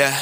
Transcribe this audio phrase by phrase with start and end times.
[0.00, 0.18] Yeah.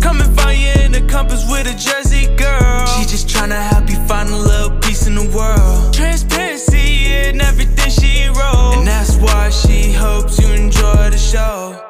[0.00, 2.86] Come and find you in the compass with a Jersey girl.
[2.86, 5.92] She just tryna help you find a little peace in the world.
[5.92, 8.76] Transparency in everything she wrote.
[8.78, 11.87] And that's why she hopes you enjoy the show.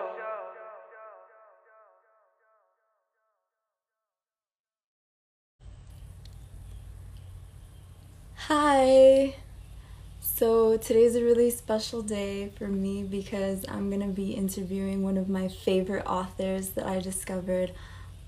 [10.39, 15.29] So today's a really special day for me because I'm gonna be interviewing one of
[15.29, 17.73] my favorite authors that I discovered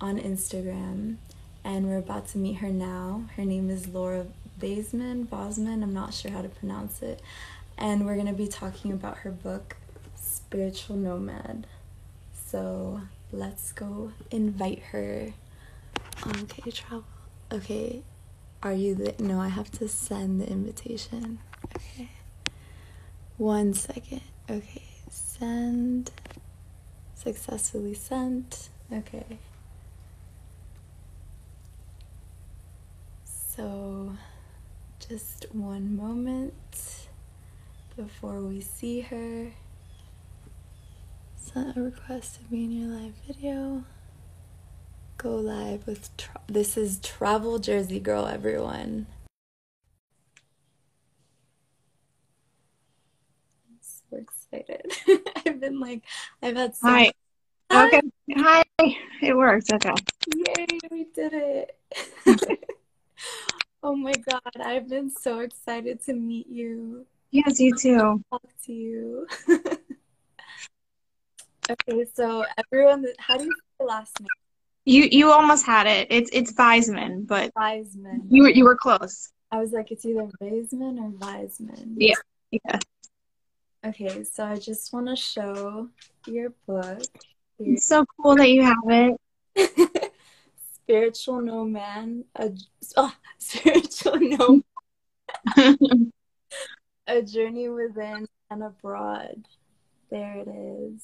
[0.01, 1.19] on Instagram,
[1.63, 3.27] and we're about to meet her now.
[3.37, 4.27] Her name is Laura
[4.59, 7.23] Baseman, Bosman, I'm not sure how to pronounce it,
[7.79, 9.77] and we're gonna be talking about her book,
[10.17, 11.69] Spiritual Nomad.
[12.33, 15.33] So let's go invite her.
[16.27, 17.05] Okay, travel.
[17.53, 18.03] Okay,
[18.65, 21.39] are you the no, I have to send the invitation.
[21.77, 22.09] Okay.
[23.37, 24.23] One second.
[24.49, 24.83] Okay.
[25.11, 26.11] Send.
[27.15, 28.71] Successfully sent.
[28.93, 29.39] Okay.
[33.25, 34.17] So,
[35.09, 37.09] just one moment
[37.97, 39.53] before we see her.
[41.37, 43.85] Sent a request to be in your live video
[45.19, 49.07] go live with tra- this is travel jersey girl everyone
[53.69, 54.17] i'm so
[54.53, 54.93] excited
[55.47, 56.03] i've been like
[56.43, 57.13] i've had so Hi.
[57.73, 58.01] Okay.
[58.37, 58.65] Hi.
[59.23, 59.67] It works.
[59.73, 59.93] Okay.
[60.35, 61.79] yay we did it
[63.83, 68.21] oh my god i've been so excited to meet you Yes, you too.
[68.33, 69.27] talk to you
[71.71, 74.27] okay so everyone how do you say the last name
[74.85, 76.09] You you almost had it.
[76.11, 78.23] It's it's Weisman, but Weisman.
[78.31, 79.31] you were you were close.
[79.53, 81.95] I was like, it's either Weisman or Weisman.
[81.97, 82.15] Yeah.
[82.51, 82.79] Yeah.
[83.83, 85.89] Okay, so I just want to show
[86.27, 87.01] your book.
[87.57, 87.75] Here.
[87.75, 89.19] It's so cool that you have it.
[90.75, 92.25] Spiritual Nomad.
[92.37, 92.53] A,
[92.99, 95.79] oh, Spiritual Nomad.
[97.07, 99.47] A Journey Within and Abroad.
[100.11, 101.03] There it is.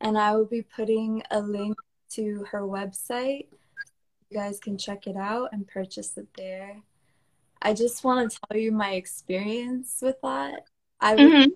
[0.00, 1.76] And I will be putting a link
[2.12, 3.48] to her website.
[4.30, 6.80] You guys can check it out and purchase it there.
[7.60, 10.66] I just want to tell you my experience with that.
[11.00, 11.50] I Mhm.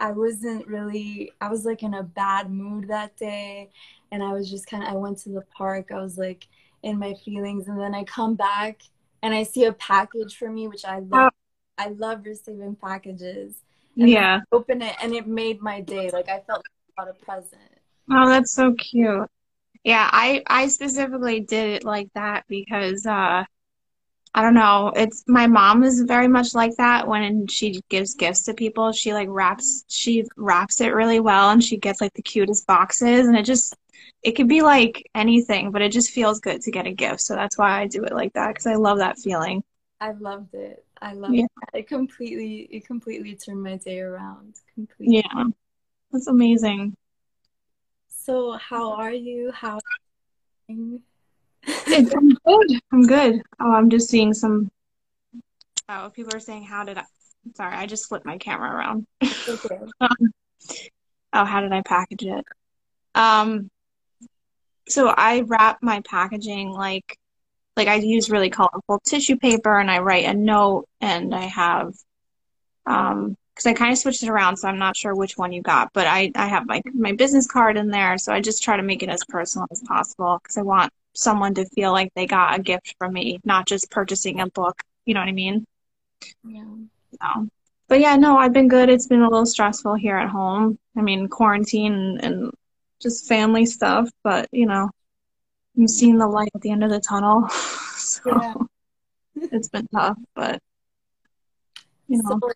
[0.00, 3.70] I wasn't really I was like in a bad mood that day
[4.12, 5.90] and I was just kind of I went to the park.
[5.92, 6.46] I was like
[6.82, 8.82] in my feelings and then I come back
[9.22, 11.32] and I see a package for me which I love.
[11.78, 13.54] I love receiving packages.
[14.00, 14.40] And Yeah.
[14.52, 16.10] I open it and it made my day.
[16.10, 17.60] Like I felt like I got a present.
[18.10, 19.28] Oh, that's so cute.
[19.84, 23.44] Yeah, I I specifically did it like that because uh
[24.34, 28.44] I don't know, it's my mom is very much like that when she gives gifts
[28.44, 28.92] to people.
[28.92, 33.26] She like wraps she wraps it really well and she gets like the cutest boxes
[33.26, 33.74] and it just
[34.22, 37.20] it could be like anything, but it just feels good to get a gift.
[37.20, 39.62] So that's why I do it like that because I love that feeling.
[40.00, 40.84] I loved it.
[41.00, 41.46] I loved Yeah.
[41.72, 41.78] it.
[41.80, 44.54] It completely it completely turned my day around.
[44.74, 45.22] Completely.
[45.22, 45.44] Yeah.
[46.12, 46.94] That's amazing.
[48.08, 49.50] So how are you?
[49.52, 49.78] How
[51.66, 52.80] It's, I'm good.
[52.92, 53.42] I'm good.
[53.60, 54.70] Oh, I'm just seeing some.
[55.88, 57.04] Oh, people are saying, how did I?
[57.54, 59.06] Sorry, I just flipped my camera around.
[59.22, 59.78] okay.
[61.32, 62.44] Oh, how did I package it?
[63.14, 63.70] Um,
[64.88, 67.18] so I wrap my packaging like,
[67.76, 71.94] like I use really colorful tissue paper and I write a note and I have,
[72.86, 75.62] um, because I kind of switched it around, so I'm not sure which one you
[75.62, 78.76] got, but I, I have like my business card in there, so I just try
[78.76, 82.26] to make it as personal as possible because I want someone to feel like they
[82.26, 84.80] got a gift from me, not just purchasing a book.
[85.04, 85.66] You know what I mean?
[86.44, 86.64] Yeah.
[87.20, 87.48] So,
[87.88, 88.88] but yeah, no, I've been good.
[88.88, 90.78] It's been a little stressful here at home.
[90.96, 92.50] I mean, quarantine and, and
[93.00, 94.90] just family stuff, but you know,
[95.76, 97.48] I'm seeing the light at the end of the tunnel.
[97.98, 98.54] So Yeah.
[99.52, 100.62] it's been tough, but
[102.06, 102.52] you know, So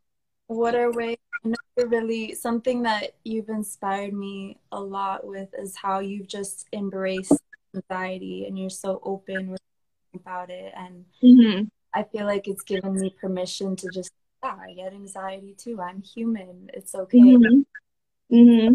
[0.46, 5.48] what are ways I know you're really something that you've inspired me a lot with
[5.58, 7.42] is how you've just embraced
[7.74, 9.60] anxiety and you're so open with
[10.14, 11.64] about it and hmm
[11.94, 14.10] I feel like it's given me permission to just
[14.42, 15.80] yeah, I get anxiety too.
[15.80, 16.68] I'm human.
[16.74, 17.18] It's okay.
[17.20, 17.60] hmm
[18.30, 18.74] hmm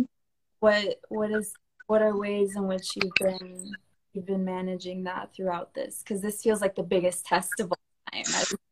[0.60, 1.54] What what is
[1.88, 3.76] what are ways in which you've been
[4.14, 6.04] you've been managing that throughout this?
[6.04, 7.78] Because this feels like the biggest test of all
[8.14, 8.24] time,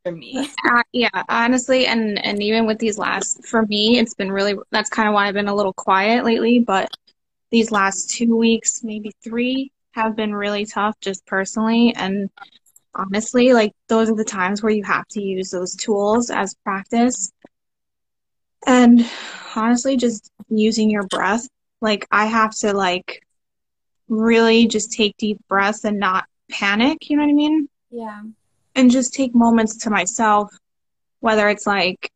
[0.03, 0.49] for me.
[0.71, 4.55] Uh, yeah, honestly, and and even with these last, for me, it's been really.
[4.71, 6.59] That's kind of why I've been a little quiet lately.
[6.59, 6.89] But
[7.51, 11.93] these last two weeks, maybe three, have been really tough, just personally.
[11.95, 12.29] And
[12.93, 17.31] honestly, like those are the times where you have to use those tools as practice.
[18.67, 19.09] And
[19.55, 21.47] honestly, just using your breath.
[21.81, 23.25] Like I have to like
[24.09, 27.69] really just take deep breaths and not panic, you know what I mean?
[27.89, 28.21] Yeah.
[28.75, 30.51] And just take moments to myself,
[31.21, 32.11] whether it's like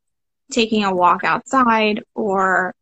[0.52, 2.74] taking a walk outside or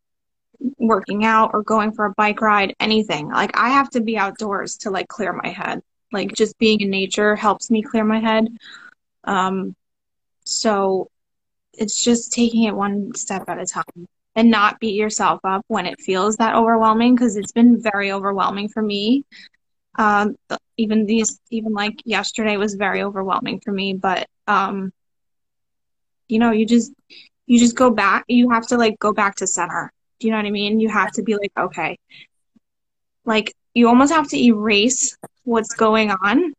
[0.77, 3.30] working out or going for a bike ride, anything.
[3.30, 5.81] Like I have to be outdoors to like clear my head.
[6.12, 8.48] Like just being in nature helps me clear my head.
[9.24, 9.75] Um,
[10.45, 11.09] so
[11.74, 15.86] it's just taking it one step at a time and not beat yourself up when
[15.86, 19.25] it feels that overwhelming because it's been very overwhelming for me.
[19.95, 20.36] Um,
[20.77, 24.94] even these, even like yesterday was very overwhelming for me, but, um,
[26.27, 26.92] you know, you just,
[27.48, 29.92] you just go back, you have to like go back to center.
[30.19, 30.80] Do you know what I mean?
[30.80, 31.98] You have to be like, okay,
[33.25, 36.54] like you almost have to erase what's going on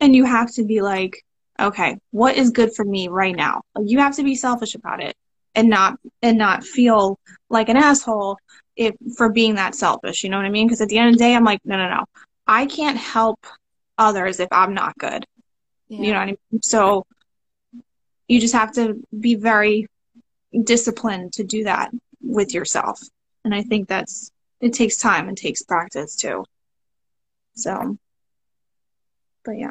[0.00, 1.22] and you have to be like,
[1.60, 3.62] okay, what is good for me right now?
[3.74, 5.14] Like you have to be selfish about it
[5.54, 7.18] and not and not feel
[7.48, 8.38] like an asshole
[8.74, 10.24] if for being that selfish.
[10.24, 10.66] You know what I mean?
[10.66, 12.04] Because at the end of the day, I'm like, no, no, no.
[12.46, 13.46] I can't help
[13.98, 15.24] others if I'm not good.
[15.88, 16.00] Yeah.
[16.00, 16.62] You know what I mean?
[16.62, 17.06] So
[18.28, 19.86] you just have to be very
[20.64, 21.90] disciplined to do that
[22.26, 23.00] with yourself.
[23.44, 24.30] And I think that's
[24.60, 26.44] it takes time and takes practice too.
[27.54, 27.96] So
[29.46, 29.70] but yeah.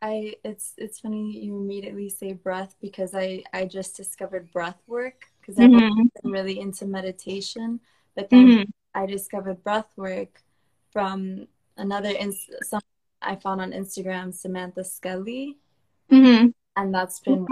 [0.00, 5.26] I it's it's funny you immediately say breath because I I just discovered breath work
[5.40, 6.06] because I've mm-hmm.
[6.22, 7.80] been really into meditation,
[8.16, 8.70] but then mm-hmm.
[8.94, 10.42] I discovered breath work
[10.92, 11.46] from
[11.76, 12.80] another ins- some
[13.20, 15.58] I found on Instagram, Samantha Scully,
[16.10, 16.48] mm-hmm.
[16.76, 17.46] and that's been.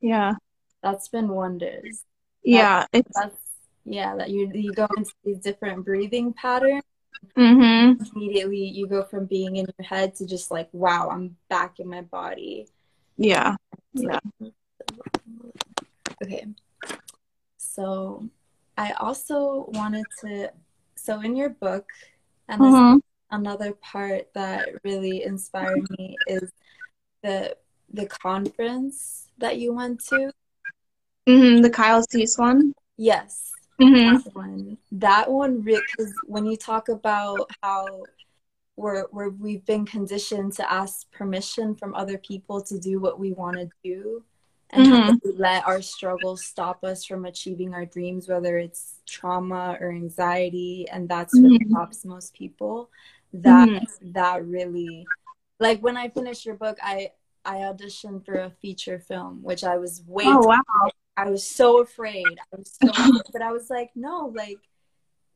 [0.00, 0.34] Yeah,
[0.82, 2.04] that's been wonders.
[2.42, 3.36] Yeah, that's, that's
[3.84, 6.82] yeah that you you go into these different breathing patterns
[7.36, 8.02] Mm-hmm.
[8.16, 11.88] Immediately, you go from being in your head to just like, wow, I'm back in
[11.88, 12.68] my body.
[13.16, 13.56] Yeah.
[13.92, 14.20] Yeah.
[16.22, 16.46] Okay.
[17.58, 18.28] So,
[18.76, 20.52] I also wanted to.
[20.96, 21.86] So, in your book,
[22.48, 22.98] and mm-hmm.
[23.30, 26.50] another part that really inspired me is
[27.22, 27.56] the
[27.92, 30.32] the conference that you went to.
[31.28, 32.74] Mm-hmm, the Kyle Cease one.
[32.96, 33.50] Yes.
[33.80, 34.16] Mm-hmm.
[34.16, 38.04] That one, that one, because when you talk about how
[38.76, 43.32] we're, we're we've been conditioned to ask permission from other people to do what we
[43.32, 44.22] want to do,
[44.70, 45.30] and mm-hmm.
[45.36, 51.08] let our struggles stop us from achieving our dreams, whether it's trauma or anxiety, and
[51.08, 51.70] that's what mm-hmm.
[51.70, 52.90] stops most people.
[53.32, 54.12] That mm-hmm.
[54.12, 55.06] that really,
[55.58, 57.12] like when I finished your book, I
[57.44, 60.62] I auditioned for a feature film, which I was way oh, wow.
[61.26, 62.26] I was so afraid.
[62.26, 63.22] I was so afraid.
[63.32, 64.58] but I was like, no, like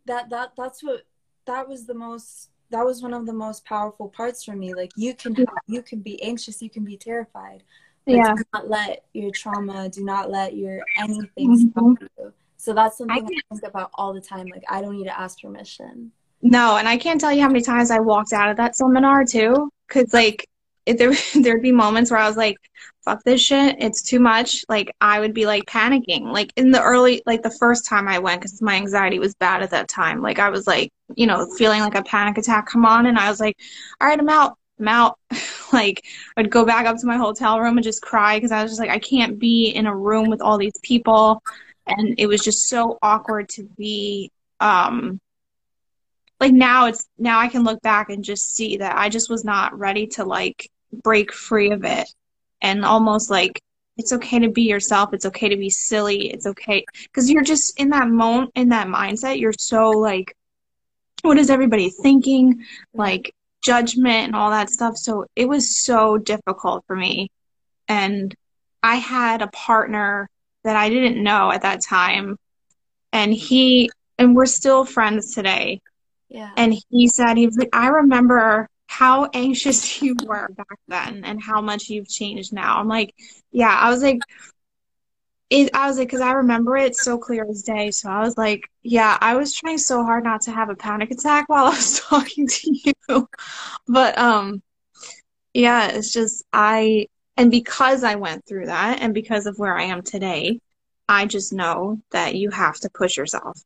[0.07, 1.03] that that that's what
[1.47, 4.75] that was the most that was one of the most powerful parts for me.
[4.75, 5.37] Like you can
[5.67, 7.63] you can be anxious, you can be terrified.
[8.07, 8.35] But yeah.
[8.35, 12.05] do not let your trauma, do not let your anything mm-hmm.
[12.19, 12.33] you.
[12.57, 14.47] So that's something I, I think about all the time.
[14.53, 16.13] Like I don't need to ask permission.
[16.43, 19.25] No, and I can't tell you how many times I walked out of that seminar
[19.25, 19.71] too.
[19.89, 20.49] Cause like
[20.87, 22.57] there there'd be moments where I was like,
[23.05, 23.77] "Fuck this shit!
[23.79, 26.33] It's too much." Like I would be like panicking.
[26.33, 29.63] Like in the early, like the first time I went, because my anxiety was bad
[29.63, 30.21] at that time.
[30.23, 33.31] Like I was like, you know, feeling like a panic attack come on, and I
[33.31, 33.57] was like,
[34.01, 34.59] "All right, I'm out.
[34.81, 35.19] I'm out."
[35.73, 36.05] like
[36.37, 38.81] I'd go back up to my hotel room and just cry because I was just
[38.81, 41.43] like, I can't be in a room with all these people,
[41.87, 44.31] and it was just so awkward to be.
[44.61, 45.21] um
[46.41, 49.45] like now it's now I can look back and just see that I just was
[49.45, 50.71] not ready to like
[51.03, 52.09] break free of it.
[52.61, 53.61] And almost like
[53.97, 55.13] it's okay to be yourself.
[55.13, 56.31] It's okay to be silly.
[56.31, 60.35] It's okay because you're just in that moment in that mindset you're so like
[61.25, 62.65] what is everybody thinking?
[62.93, 64.97] Like judgment and all that stuff.
[64.97, 67.31] So it was so difficult for me.
[67.89, 68.35] And
[68.83, 70.29] i had a partner
[70.63, 72.37] that i didn't know at that time.
[73.13, 75.81] And he and we're still friends today.
[76.29, 76.51] Yeah.
[76.57, 81.43] And he said he was like i remember how anxious you were back then and
[81.43, 82.79] how much you've changed now.
[82.79, 83.15] I'm like,
[83.51, 84.21] yeah, I was like,
[85.51, 87.91] it, I was like, because I remember it so clear as day.
[87.91, 91.11] So I was like, yeah, I was trying so hard not to have a panic
[91.11, 93.29] attack while I was talking to you.
[93.89, 94.63] but, um,
[95.53, 99.85] yeah, it's just, I, and because I went through that and because of where I
[99.85, 100.61] am today,
[101.09, 103.61] I just know that you have to push yourself.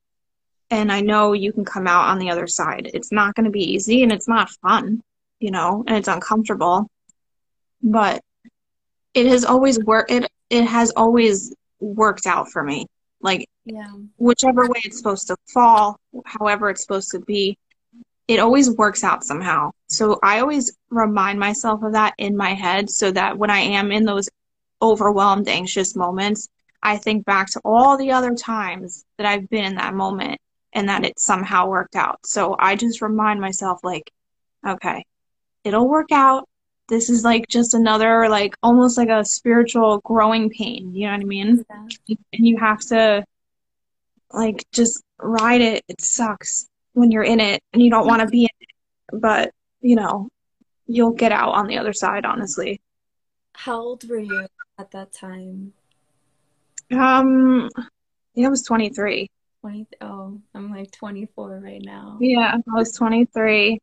[0.70, 2.90] And I know you can come out on the other side.
[2.92, 5.02] It's not going to be easy and it's not fun
[5.40, 6.90] you know, and it's uncomfortable.
[7.82, 8.22] But
[9.14, 12.86] it has always worked it it has always worked out for me.
[13.20, 13.90] Like yeah.
[14.16, 17.58] whichever way it's supposed to fall, however it's supposed to be,
[18.28, 19.72] it always works out somehow.
[19.88, 23.90] So I always remind myself of that in my head so that when I am
[23.90, 24.28] in those
[24.80, 26.48] overwhelmed, anxious moments,
[26.82, 30.40] I think back to all the other times that I've been in that moment
[30.72, 32.24] and that it somehow worked out.
[32.24, 34.10] So I just remind myself, like,
[34.66, 35.04] okay,
[35.64, 36.48] it'll work out.
[36.88, 40.94] This is like just another, like, almost like a spiritual growing pain.
[40.94, 41.64] You know what I mean?
[42.06, 42.16] Yeah.
[42.32, 43.24] And you have to,
[44.32, 45.84] like, just ride it.
[45.88, 49.20] It sucks when you're in it and you don't want to be in it.
[49.20, 50.28] But, you know,
[50.86, 52.80] you'll get out on the other side, honestly.
[53.52, 54.46] How old were you
[54.78, 55.74] at that time?
[56.90, 57.82] Um, I
[58.34, 59.30] think I was 23.
[59.60, 62.16] 20 oh, I'm like 24 right now.
[62.20, 63.78] Yeah, I was 23.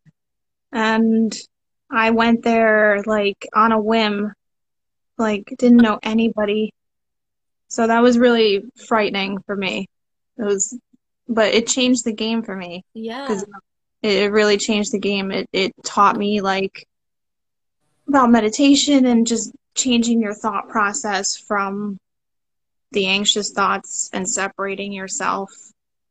[0.72, 1.38] And
[1.92, 4.34] I went there like on a whim,
[5.18, 6.74] like didn't know anybody.
[7.68, 9.88] So that was really frightening for me.
[10.38, 10.77] It was,
[11.27, 13.42] but it changed the game for me Yeah.
[14.01, 15.32] it really changed the game.
[15.32, 16.86] It it taught me like
[18.08, 21.98] about meditation and just changing your thought process from
[22.92, 25.51] the anxious thoughts and separating yourself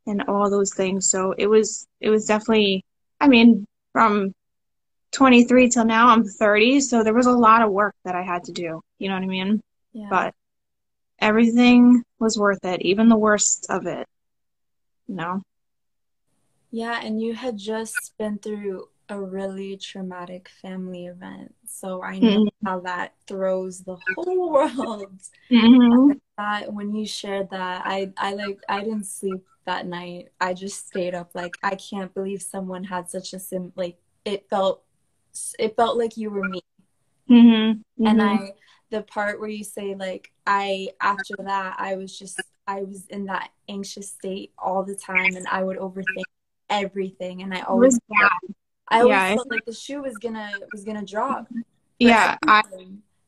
[0.06, 1.08] and all those things.
[1.08, 2.84] So it was it was definitely
[3.20, 4.34] I mean from
[5.14, 8.44] 23 till now I'm 30, so there was a lot of work that I had
[8.44, 8.80] to do.
[8.98, 9.60] You know what I mean?
[9.92, 10.08] Yeah.
[10.10, 10.34] But
[11.20, 14.06] everything was worth it, even the worst of it.
[15.06, 15.42] You know?
[16.70, 21.54] Yeah, and you had just been through a really traumatic family event.
[21.66, 25.20] So I know how that throws the whole world.
[25.50, 30.30] hmm That when you shared that, I I like I didn't sleep that night.
[30.40, 34.48] I just stayed up like I can't believe someone had such a sim like it
[34.50, 34.82] felt
[35.58, 36.60] it felt like you were me.
[37.28, 37.72] hmm
[38.06, 38.52] And I
[38.90, 43.26] the part where you say like I after that I was just I was in
[43.26, 46.24] that anxious state all the time and I would overthink
[46.70, 47.98] everything and I always
[48.88, 51.48] I always Yeah, I- felt like the shoe was gonna was gonna drop.
[51.48, 51.54] for
[51.98, 52.62] yeah, I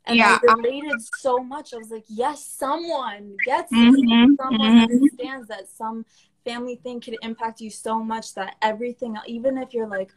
[0.09, 1.75] and yeah, I I- related so much.
[1.75, 3.79] I was like, yes, someone gets it.
[3.79, 4.83] Mhm, Someone mhm.
[4.83, 6.05] understands that some
[6.45, 10.13] family thing could impact you so much that everything, even if you're like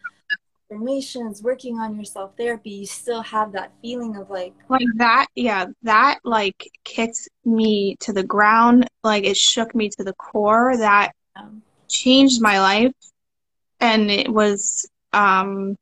[0.70, 5.28] affirmations, working on your self therapy, you still have that feeling of like, like that
[5.36, 10.76] yeah that like kicked me to the ground like it shook me to the core
[10.78, 12.94] that um, changed my life.
[13.80, 15.76] And it was um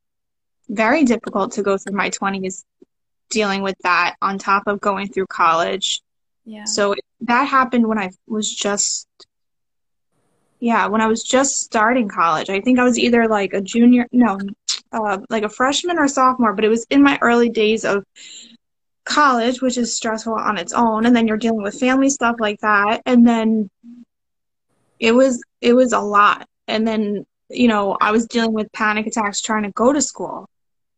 [0.70, 2.64] very difficult to go through my 20s
[3.30, 6.02] dealing with that on top of going through college.
[6.46, 9.08] Yeah, so that happened when i was just
[10.60, 12.50] yeah when i was just starting college.
[12.50, 14.40] I think i was either like a junior no
[14.92, 18.04] uh, like a freshman or sophomore but it was in my early days of
[19.08, 21.06] college which is stressful on its own.
[21.06, 23.02] And then you're dealing with family stuff like that.
[23.06, 23.70] And then
[25.00, 26.48] it was it was a lot.
[26.68, 30.50] And then you know i was dealing with panic attacks trying to go to school.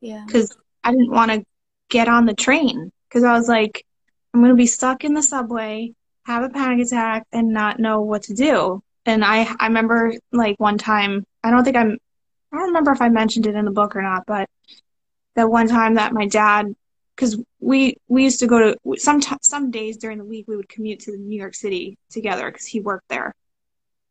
[0.02, 1.44] Yeah, because I didn't want to
[1.90, 2.92] get on the train.
[3.08, 3.86] Because I was like,
[4.34, 5.94] I'm going to be stuck in the subway,
[6.26, 8.84] have a panic attack, and not know what to do.
[9.06, 11.98] And I, I remember like one time, I don't think I'm,
[12.52, 14.50] I don't remember if I mentioned it in the book or not, but
[15.36, 16.76] that one time that my dad,
[17.16, 20.70] because we we used to go to some some days during the week we would
[20.70, 23.36] commute to New York City together because he worked there.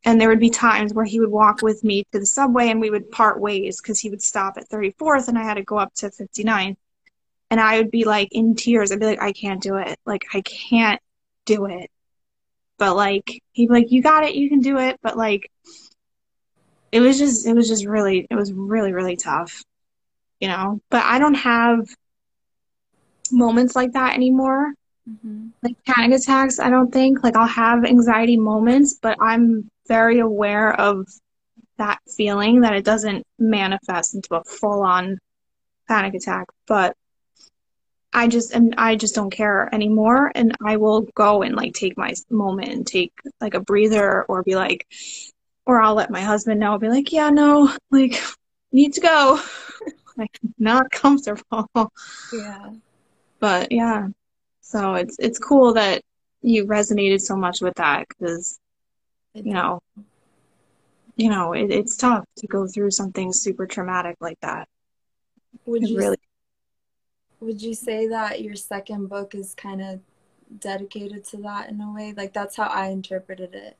[0.04, 2.80] And there would be times where he would walk with me to the subway and
[2.80, 5.76] we would part ways because he would stop at 34th and I had to go
[5.76, 6.76] up to 59th.
[7.50, 8.92] And I would be like in tears.
[8.92, 9.98] I'd be like, I can't do it.
[10.06, 11.00] Like, I can't
[11.46, 11.90] do it.
[12.78, 14.34] But like, he'd be like, you got it.
[14.34, 15.00] You can do it.
[15.02, 15.50] But like,
[16.92, 19.62] it was just, it was just really, it was really, really tough,
[20.40, 20.80] you know?
[20.90, 21.80] But I don't have
[23.30, 24.72] moments like that anymore.
[25.22, 27.22] Hmm like panic attacks i don't think.
[27.22, 31.06] Like i'll have anxiety moments but i'm very aware of
[31.78, 35.18] that feeling that it doesn't manifest into a full-on
[35.86, 36.46] panic attack.
[36.66, 36.94] But
[38.12, 40.30] i just and i just don't care anymore.
[40.34, 44.42] And i will go and like take my moment and take like a breather or
[44.42, 44.86] be like
[45.68, 46.72] or i'll let my husband know.
[46.72, 48.20] I'll be like yeah no like
[48.72, 49.40] need to go.
[50.16, 51.68] Like not comfortable.
[52.32, 52.70] Yeah,
[53.38, 54.08] but yeah.
[54.62, 56.02] So it's it's cool that
[56.42, 58.58] you resonated so much with that because
[59.32, 59.78] you know
[61.14, 64.66] you know it, it's tough to go through something super traumatic like that.
[65.66, 66.18] Would it you really
[67.38, 70.00] would you say that your second book is kind of
[70.58, 72.12] dedicated to that in a way?
[72.16, 73.76] Like that's how I interpreted it.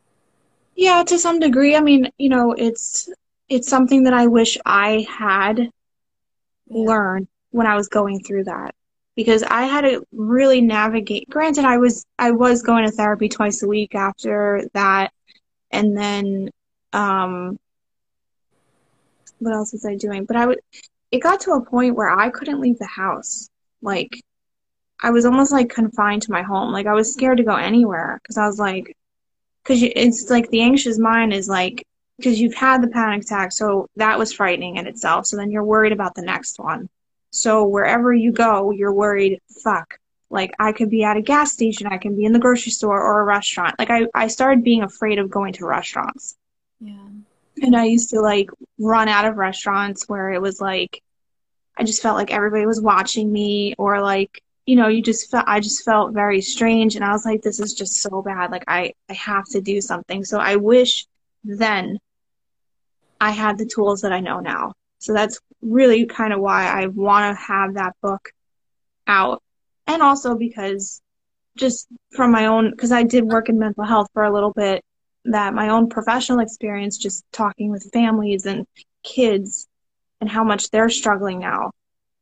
[0.78, 1.76] Yeah to some degree.
[1.76, 3.10] I mean you know it's
[3.50, 5.70] it's something that i wish i had
[6.68, 6.86] Yeah.
[6.86, 8.74] learned when i was going through that.
[9.16, 13.62] Because i had to really navigate granted i was i was going to therapy twice
[13.62, 15.12] a week after that.
[15.72, 16.50] And then
[16.94, 17.58] um
[19.40, 20.24] what else was i doing?
[20.26, 20.60] But i would
[21.12, 23.50] it got to a point where i couldn't leave the house.
[23.82, 24.22] Like
[25.02, 26.72] i was almost like confined to my home.
[26.72, 28.96] Like i was scared to go anywhere because i was like
[29.68, 33.86] because it's like the anxious mind is like because you've had the panic attack, so
[33.96, 35.26] that was frightening in itself.
[35.26, 36.88] So then you're worried about the next one.
[37.30, 39.98] So wherever you go, you're worried, fuck,
[40.30, 43.00] like I could be at a gas station, I can be in the grocery store
[43.00, 43.78] or a restaurant.
[43.78, 46.36] Like I, I started being afraid of going to restaurants.
[46.80, 47.08] Yeah.
[47.60, 51.02] And I used to like run out of restaurants where it was like
[51.76, 55.44] I just felt like everybody was watching me or like you know you just felt
[55.48, 58.64] I just felt very strange and I was like this is just so bad like
[58.68, 60.24] I I have to do something.
[60.24, 61.06] So I wish
[61.42, 61.98] then
[63.20, 64.72] I had the tools that I know now.
[64.98, 68.30] So that's really kind of why I want to have that book
[69.06, 69.42] out.
[69.86, 71.00] And also because
[71.56, 74.84] just from my own, because I did work in mental health for a little bit,
[75.24, 78.66] that my own professional experience, just talking with families and
[79.02, 79.66] kids
[80.20, 81.70] and how much they're struggling now,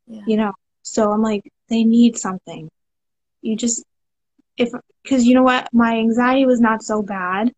[0.06, 0.22] Yeah.
[0.26, 0.52] you know.
[0.82, 2.70] So I'm like, they need something.
[3.42, 3.84] You just,
[4.56, 4.70] if,
[5.02, 5.68] because you know what?
[5.72, 7.52] My anxiety was not so bad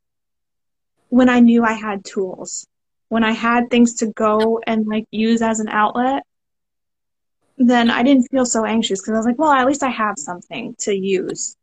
[1.08, 2.66] when I knew I had tools
[3.08, 6.22] when I had things to go and like use as an outlet,
[7.56, 10.18] then I didn't feel so anxious because I was like, well, at least I have
[10.18, 11.56] something to use.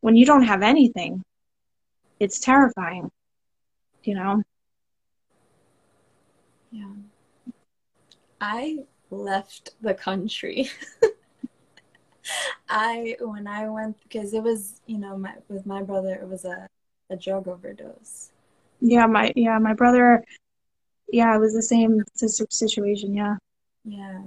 [0.00, 1.22] When you don't have anything,
[2.20, 3.10] it's terrifying,
[4.02, 4.42] you know?
[6.70, 6.92] Yeah.
[8.40, 10.68] I left the country.
[12.68, 16.44] I when I went because it was you know my with my brother it was
[16.44, 16.68] a
[17.10, 18.30] a drug overdose.
[18.80, 20.24] Yeah, my yeah, my brother
[21.10, 23.36] yeah, it was the same si- situation, yeah.
[23.84, 24.20] Yeah,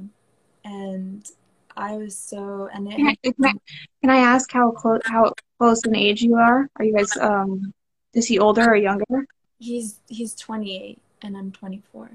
[0.66, 1.30] and
[1.78, 3.54] I was so and it Can I, can I,
[4.02, 6.68] can I ask how close how close in age you are?
[6.78, 7.74] Are you guys um
[8.14, 9.26] is he older or younger?
[9.62, 12.10] he's he's 28 and I'm 24.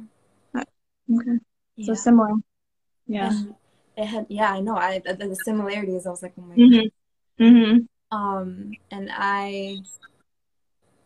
[0.57, 1.39] Okay.
[1.77, 1.87] Yeah.
[1.87, 2.31] So similar.
[3.07, 3.29] Yeah.
[3.29, 3.55] And
[3.97, 6.91] it had yeah I know I the, the similarities I was like oh my Mhm.
[7.39, 7.87] Mhm.
[8.11, 9.83] Um, and I,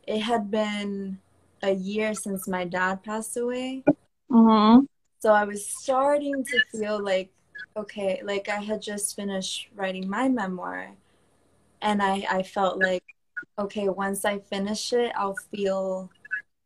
[0.06, 1.20] it had been
[1.62, 3.84] a year since my dad passed away.
[4.28, 4.86] Mhm.
[5.20, 7.30] So I was starting to feel like,
[7.76, 10.92] okay, like I had just finished writing my memoir.
[11.82, 13.04] And I, I felt like,
[13.58, 16.10] okay, once I finish it, I'll feel,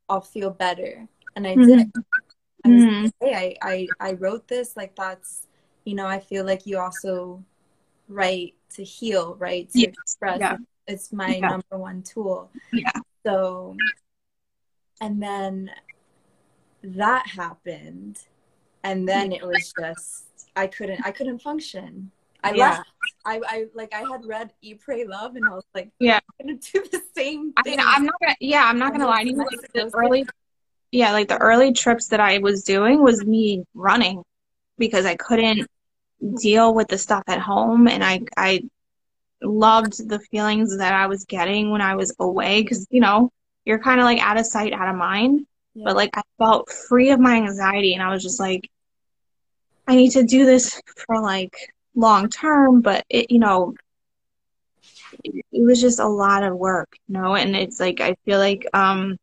[0.08, 1.08] I'll feel better.
[1.36, 1.64] And I Mhm.
[1.66, 1.92] did.
[2.64, 3.10] I was Mhm.
[3.20, 4.76] like, hey, I, I, I wrote this.
[4.76, 5.46] Like that's,
[5.84, 7.42] you know, I feel like you also
[8.08, 9.70] write to heal, right?
[9.72, 9.88] To Yeah.
[9.88, 10.40] express.
[10.40, 10.56] Yeah.
[10.86, 11.48] It's my Yeah.
[11.50, 12.50] number one tool.
[12.72, 12.90] Yeah.
[13.24, 13.76] So,
[15.00, 15.70] and then
[16.82, 18.20] that happened,
[18.82, 20.24] and then it was just
[20.56, 22.10] I couldn't I couldn't function.
[22.42, 22.68] I Yeah.
[22.70, 22.90] left.
[23.26, 26.20] I, I like I had read Eat Pray Love, and I was like, Yeah.
[26.40, 27.54] I'm gonna do the same thing.
[27.56, 28.36] I mean, I'm not gonna.
[28.40, 29.36] Yeah, I'm not gonna lie to you.
[29.36, 30.26] Like the early,
[30.92, 34.22] yeah, like the early trips that I was doing was me running
[34.78, 35.68] because I couldn't
[36.40, 38.62] deal with the stuff at home, and I I
[39.42, 43.30] loved the feelings that I was getting when I was away because you know
[43.64, 45.46] you're kind of like out of sight, out of mind.
[45.74, 45.84] Yeah.
[45.86, 48.70] But like I felt free of my anxiety, and I was just like,
[49.86, 51.56] I need to do this for like
[51.94, 53.74] long term, but it, you know,
[55.22, 58.38] it, it was just a lot of work, you know, and it's like I feel
[58.38, 59.16] like um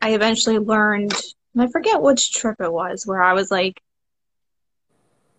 [0.00, 1.14] I eventually learned,
[1.58, 3.80] I forget which trip it was, where I was like,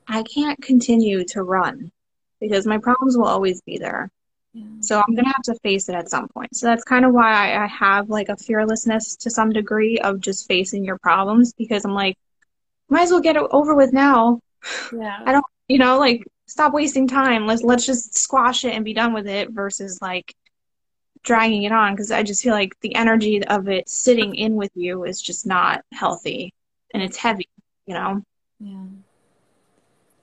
[0.08, 1.92] I can't continue to run
[2.40, 4.12] because my problems will always be there.
[4.54, 4.66] Yeah.
[4.82, 6.56] So I'm gonna have to face it at some point.
[6.56, 10.20] So that's kind of why I, I have like a fearlessness to some degree of
[10.20, 12.18] just facing your problems because I'm like,
[12.90, 14.40] might as well get it over with now.
[14.96, 15.20] yeah.
[15.26, 17.48] I don't, you know, like stop wasting time.
[17.48, 20.36] Let's let's just squash it and be done with it versus like
[21.24, 24.72] dragging it on because I just feel like the energy of it sitting in with
[24.76, 26.54] you is just not healthy
[26.94, 27.50] and it's heavy,
[27.86, 28.22] you know.
[28.60, 28.86] yeah.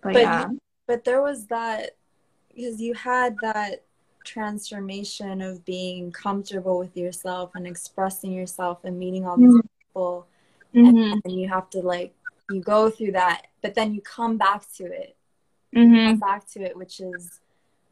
[0.03, 0.49] But, But yeah,
[0.87, 1.97] But there was that
[2.55, 3.85] because you had that
[4.25, 9.61] transformation of being comfortable with yourself and expressing yourself and meeting all these Mhm.
[9.87, 10.27] people,
[10.75, 12.15] mhm, and you have to like
[12.49, 15.17] you go through that, but then you come back to it,
[15.73, 17.41] mhm, come back to it, which is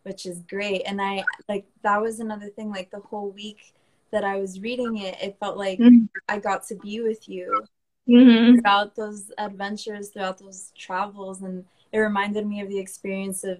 [0.08, 0.82] which is great.
[0.86, 2.70] And I like that was another thing.
[2.70, 3.74] Like the whole week
[4.12, 7.68] that I was reading it, it felt like mhm, I got to be with you
[8.06, 13.58] mhm, throughout those adventures, throughout those travels, and it reminded me of the experience of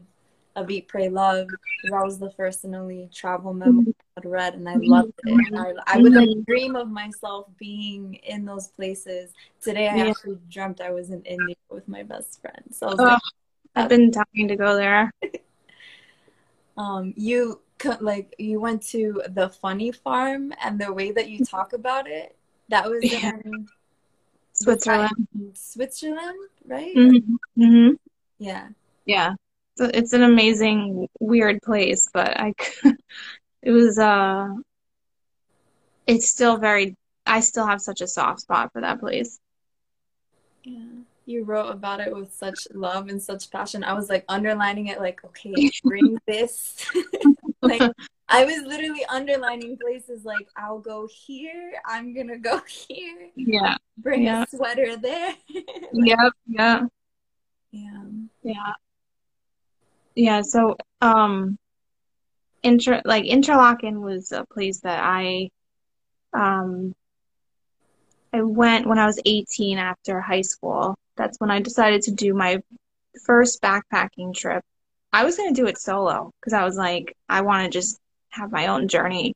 [0.56, 1.50] of Eat, Pray, Love.
[1.84, 3.84] That was the first and only travel memoir
[4.16, 5.40] I'd read, and I loved it.
[5.54, 6.44] I, I would like Mhm.
[6.46, 9.32] dream of myself being in those places.
[9.62, 10.04] Today, I Yeah.
[10.06, 12.64] actually dreamt I was in India with my best friend.
[12.72, 13.22] So I was Ugh, like,
[13.74, 15.10] I've been dying to go there.
[16.78, 17.60] um, you
[18.00, 22.36] like you went to the funny farm, and the way that you talk about it,
[22.68, 23.32] that was Yeah.
[23.44, 23.68] in
[24.52, 25.28] Switzerland.
[25.54, 26.94] Switzerland, right?
[26.96, 27.96] Mhm, mhm.
[28.38, 28.68] Yeah.
[29.06, 29.34] Yeah,
[29.76, 32.54] so it's an amazing, weird place, but I,
[33.62, 34.48] it was, uh,
[36.06, 39.38] it's still very I still have such a soft spot for that place.
[40.64, 41.02] Yeah.
[41.28, 43.84] You wrote about it with such love and such passion.
[43.84, 46.90] I was like underlining it, like, okay, bring this.
[47.62, 47.82] like,
[48.30, 53.28] I was literally underlining places like, I'll go here, I'm gonna go here.
[53.36, 53.76] Yeah.
[53.98, 54.44] Bring Yeah.
[54.44, 55.34] a sweater there.
[55.54, 56.32] like, Yep.
[56.46, 56.86] Yeah.
[57.72, 58.02] yeah.
[58.42, 58.72] Yeah.
[60.14, 60.40] Yeah.
[60.40, 61.58] So, um,
[62.62, 65.50] inter like Interlaken was a place that I,
[66.32, 66.94] um,
[68.32, 70.96] I went when I was 18 after high school.
[71.18, 72.62] That's when I decided to do my
[73.24, 74.64] first backpacking trip.
[75.12, 77.98] I was going to do it solo because I was like, I want to just
[78.30, 79.34] have my own journey.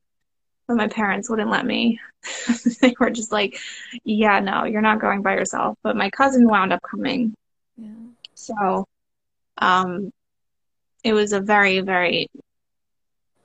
[0.68, 2.00] But my parents wouldn't let me.
[2.80, 3.58] They were just like,
[4.04, 5.76] yeah, no, you're not going by yourself.
[5.82, 7.34] But my cousin wound up coming.
[7.76, 7.88] Yeah.
[8.34, 8.86] So,
[9.58, 10.12] um,
[11.02, 12.28] it was a very, very,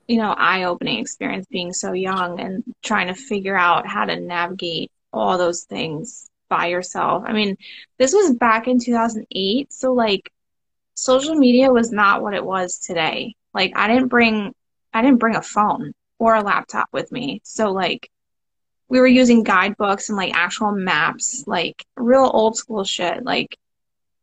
[0.06, 4.92] you know, eye-opening experience being so young and trying to figure out how to navigate
[5.12, 7.24] all those things by yourself.
[7.26, 7.56] I mean,
[7.98, 10.30] this was back in 2008, so like
[10.94, 13.34] social media was not what it was today.
[13.54, 14.54] Like I didn't bring
[14.92, 17.40] I didn't bring a phone or a laptop with me.
[17.44, 18.10] So like
[18.88, 23.22] we were using guidebooks and like actual maps, like real old school shit.
[23.24, 23.56] Like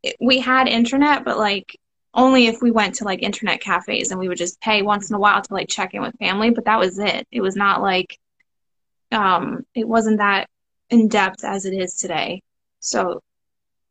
[0.04, 1.78] it, we had internet, but like
[2.14, 5.16] only if we went to like internet cafes and we would just pay once in
[5.16, 7.28] a while to like check in with family, but that was it.
[7.32, 8.18] It was not like
[9.12, 10.50] um it wasn't that
[10.90, 12.42] in depth as it is today.
[12.80, 13.22] So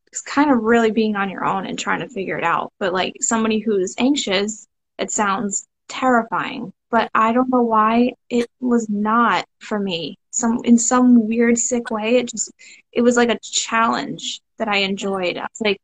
[0.07, 2.73] it's kind of really being on your own and trying to figure it out.
[2.79, 4.67] But like somebody who's anxious,
[4.99, 6.73] it sounds terrifying.
[6.91, 10.17] But I don't know why it was not for me.
[10.31, 12.53] Some in some weird sick way, it just
[12.93, 15.37] it was like a challenge that I enjoyed.
[15.37, 15.81] I was like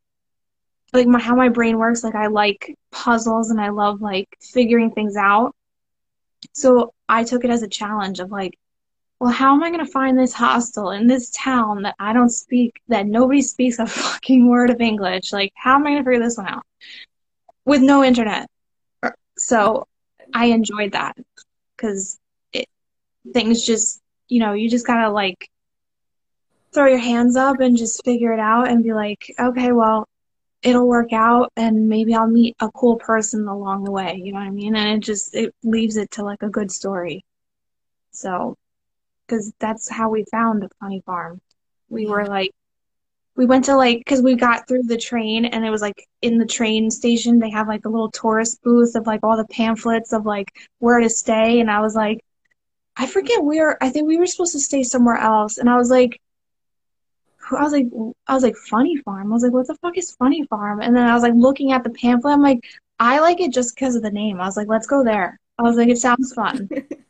[0.92, 4.90] like my, how my brain works, like I like puzzles and I love like figuring
[4.90, 5.54] things out.
[6.52, 8.58] So I took it as a challenge of like,
[9.20, 12.30] well, how am I going to find this hostel in this town that I don't
[12.30, 15.32] speak, that nobody speaks a fucking word of English?
[15.32, 16.64] Like, how am I going to figure this one out
[17.66, 18.48] with no internet?
[19.36, 19.86] So
[20.34, 21.16] I enjoyed that
[21.76, 22.18] because
[23.32, 25.48] things just, you know, you just gotta like
[26.72, 30.06] throw your hands up and just figure it out and be like, okay, well,
[30.62, 34.38] it'll work out and maybe I'll meet a cool person along the way, you know
[34.38, 34.76] what I mean?
[34.76, 37.24] And it just, it leaves it to like a good story.
[38.12, 38.56] So,
[39.30, 41.40] because that's how we found the funny farm.
[41.88, 42.12] We mm-hmm.
[42.12, 42.50] were like,
[43.36, 46.36] we went to like, because we got through the train and it was like in
[46.36, 50.12] the train station, they have like a little tourist booth of like all the pamphlets
[50.12, 51.60] of like where to stay.
[51.60, 52.24] And I was like,
[52.96, 55.58] I forget where, I think we were supposed to stay somewhere else.
[55.58, 56.20] And I was like,
[57.52, 57.86] I was like,
[58.26, 59.30] I was like, Funny Farm.
[59.30, 60.80] I was like, what the fuck is Funny Farm?
[60.80, 62.34] And then I was like looking at the pamphlet.
[62.34, 62.60] I'm like,
[62.98, 64.40] I like it just because of the name.
[64.40, 65.38] I was like, let's go there.
[65.58, 66.68] I was like, it sounds fun.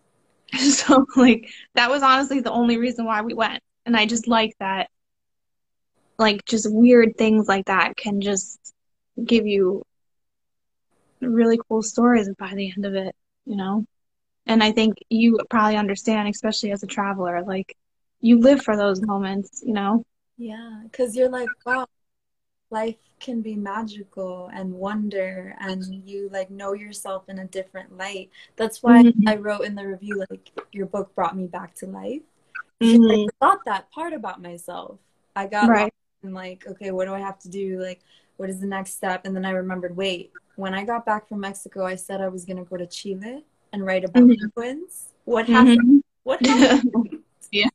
[0.58, 3.62] so like that was honestly the only reason why we went.
[3.86, 4.90] And I just like that
[6.18, 8.74] like just weird things like that can just
[9.24, 9.82] give you
[11.20, 13.14] really cool stories by the end of it,
[13.46, 13.84] you know?
[14.46, 17.76] And I think you probably understand, especially as a traveler, like
[18.20, 20.04] you live for those moments, you know?
[20.36, 21.86] Yeah, because you're like, wow,
[22.70, 28.30] life can be magical and wonder, and you like know yourself in a different light.
[28.56, 29.28] That's why Mhm.
[29.28, 32.22] I wrote in the review, like, your book brought me back to life.
[32.80, 33.10] Mhm.
[33.28, 34.98] I forgot that part about myself.
[35.36, 35.92] I got Right.
[36.22, 37.80] in like, okay, what do I have to do?
[37.80, 38.00] Like,
[38.36, 39.24] what is the next step?
[39.26, 42.44] And then I remembered, wait, when I got back from Mexico, I said I was
[42.44, 44.38] gonna go to Chile and write about Mhm.
[44.54, 45.08] penguins.
[45.24, 45.80] What happened?
[45.80, 46.02] Mhm.
[46.24, 47.22] What happened?
[47.52, 47.68] Yeah.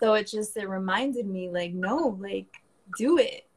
[0.00, 2.62] So it just it reminded me, like, no, like,
[2.96, 3.47] do it.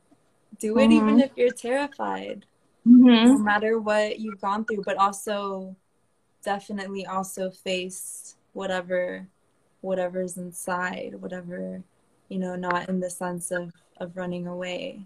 [0.61, 2.45] Do it even if you're terrified.
[2.87, 3.23] Mhm.
[3.25, 5.75] No matter what you've gone through, but also
[6.43, 9.27] definitely also face whatever
[9.81, 11.81] whatever's inside, whatever,
[12.29, 15.05] you know, not in the sense of of running away.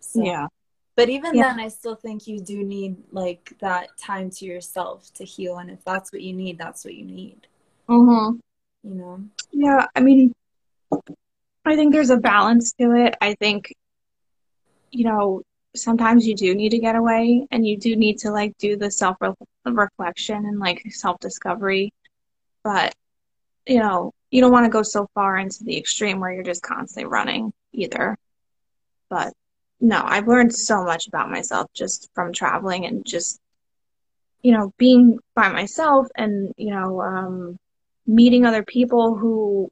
[0.00, 0.48] So Yeah.
[0.96, 1.44] but even Yeah.
[1.44, 5.70] then I still think you do need like that time to yourself to heal and
[5.70, 7.46] if that's what you need, that's what you need,
[7.88, 8.40] Mhm.
[8.82, 9.24] you know.
[9.52, 10.34] Yeah, I mean,
[11.64, 13.14] I think there's a balance to it.
[13.20, 13.72] I think,
[14.92, 15.42] you know,
[15.74, 18.90] sometimes you do need to get away and you do need to like do the
[18.90, 19.16] self
[19.64, 21.92] reflection and like self discovery.
[22.62, 22.94] But,
[23.66, 26.62] you know, you don't want to go so far into the extreme where you're just
[26.62, 28.16] constantly running either.
[29.08, 29.32] But
[29.80, 33.40] no, I've learned so much about myself just from traveling and just,
[34.42, 37.58] you know, being by myself and, you know, um,
[38.06, 39.70] meeting other people who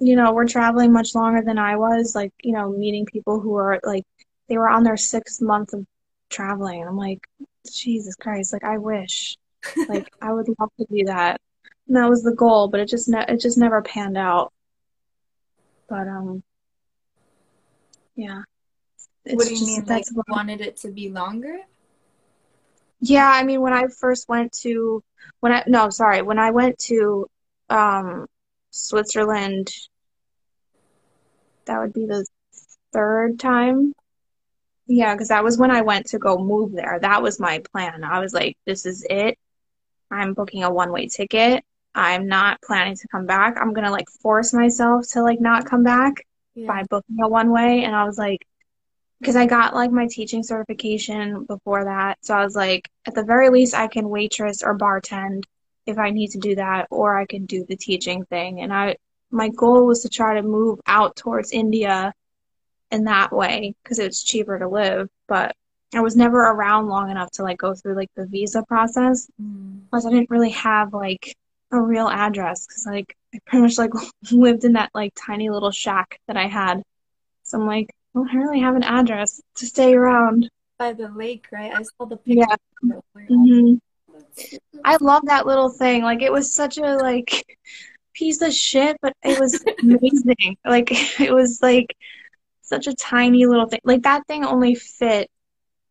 [0.00, 3.54] you know, were traveling much longer than I was, like, you know, meeting people who
[3.56, 4.04] are like
[4.48, 5.86] they were on their sixth month of
[6.30, 6.82] traveling.
[6.86, 7.20] I'm like,
[7.70, 9.36] Jesus Christ, like I wish.
[9.88, 11.38] Like I would love to do that.
[11.86, 14.52] And that was the goal, but it just ne- it just never panned out.
[15.88, 16.42] But um,
[18.16, 18.42] yeah.
[19.26, 19.78] It's what do you just- mean?
[19.80, 21.58] Like, that's you what- wanted it to be longer?
[23.00, 25.02] Yeah, I mean, when I first went to,
[25.40, 27.26] when I, no, sorry, when I went to
[27.70, 28.26] um,
[28.70, 29.70] Switzerland,
[31.66, 32.24] that would be the
[32.92, 33.92] third time.
[34.86, 36.98] Yeah, because that was when I went to go move there.
[37.00, 38.02] That was my plan.
[38.02, 39.38] I was like, this is it.
[40.10, 41.64] I'm booking a one-way ticket.
[41.94, 43.56] I'm not planning to come back.
[43.60, 46.14] I'm gonna like force myself to like not come back
[46.54, 46.66] Yeah.
[46.68, 48.44] by booking a one way and I was like
[49.20, 53.22] because I got like my teaching certification before that so I was like at the
[53.24, 55.44] very least I can waitress or bartend
[55.86, 58.96] if I need to do that or I can do the teaching thing and I
[59.30, 62.12] my goal was to try to move out towards India
[62.90, 65.54] in that way because it's cheaper to live but
[65.94, 69.82] I was never around long enough to like go through like the visa process Mm.
[69.90, 71.34] plus I didn't really have like
[71.72, 73.90] a real address because like I pretty much like
[74.32, 76.82] lived in that like tiny little shack that I had.
[77.44, 80.50] So I'm like, I don't really have an address to stay around.
[80.78, 81.72] By the lake, right?
[81.72, 82.44] I saw the picture.
[82.82, 82.96] Yeah.
[83.30, 83.78] earlier.
[84.84, 86.02] I love that little thing.
[86.02, 87.58] Like it was such a like
[88.14, 90.56] piece of shit, but it was amazing.
[90.64, 91.96] Like it was like
[92.62, 93.80] such a tiny little thing.
[93.84, 95.30] Like that thing only fit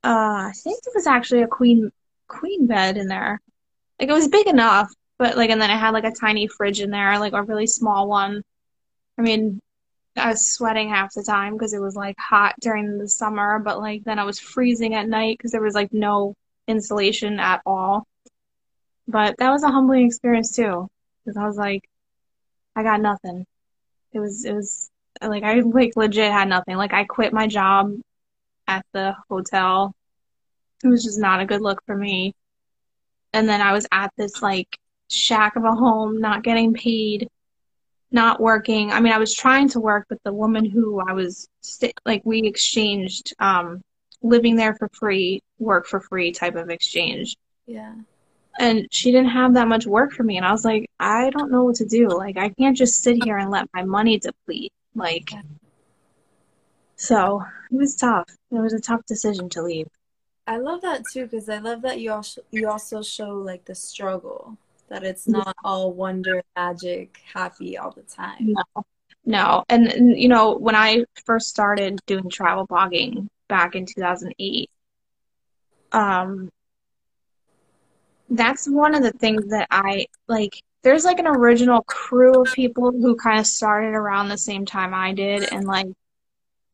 [0.03, 1.91] uh I think it was actually a queen
[2.27, 3.41] queen bed in there.
[3.99, 6.81] Like it was big enough, but like and then it had like a tiny fridge
[6.81, 8.43] in there, like a really small one.
[9.17, 9.59] I mean,
[10.15, 13.79] I was sweating half the time because it was like hot during the summer, but
[13.79, 16.35] like then I was freezing at night because there was like no
[16.67, 18.05] insulation at all.
[19.09, 20.87] But that was a humbling experience too,
[21.25, 21.83] because I was like,
[22.75, 23.43] I got nothing.
[24.13, 26.77] It was, it was like I like legit had nothing.
[26.77, 27.91] Like I quit my job
[28.67, 29.95] at the hotel.
[30.83, 32.35] It was just not a good look for me.
[33.33, 37.29] And then I was at this like shack of a home, not getting paid,
[38.11, 38.91] not working.
[38.91, 42.21] I mean, I was trying to work, but the woman who I was st like
[42.25, 43.81] we exchanged um
[44.21, 47.95] living there for free, work for free type of exchange Yeah.
[48.59, 51.51] And she didn't have that much work for me and i was like i don't
[51.51, 52.07] know what to do.
[52.09, 54.73] Like i can't just sit here and let my money deplete.
[54.95, 55.31] Like
[56.95, 57.41] so
[57.71, 58.27] it was tough.
[58.51, 59.87] It was a tough decision to leave.
[60.45, 63.75] I love that too because I love that you also you also show like the
[63.75, 64.57] struggle
[64.89, 68.55] that it's not all wonder, magic, happy all the time.
[68.75, 68.83] no.
[69.25, 69.63] No.
[69.69, 74.69] And, and you know when i first started doing travel blogging back in 2008
[75.91, 76.49] um
[78.29, 82.91] that's one of the things that i like there's like an original crew of people
[82.91, 85.87] who kind of started around the same time i did and like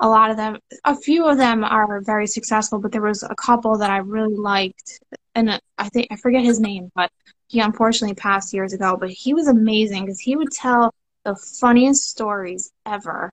[0.01, 3.35] a lot of them a few of them are very successful but there was a
[3.35, 4.99] couple that i really liked
[5.35, 7.09] and i think i forget his name but
[7.47, 12.09] he unfortunately passed years ago but he was amazing because he would tell the funniest
[12.09, 13.31] stories ever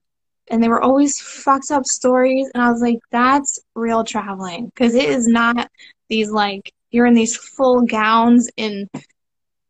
[0.49, 4.95] and they were always fucked up stories and i was like that's real traveling because
[4.95, 5.69] it is not
[6.07, 8.89] these like you're in these full gowns in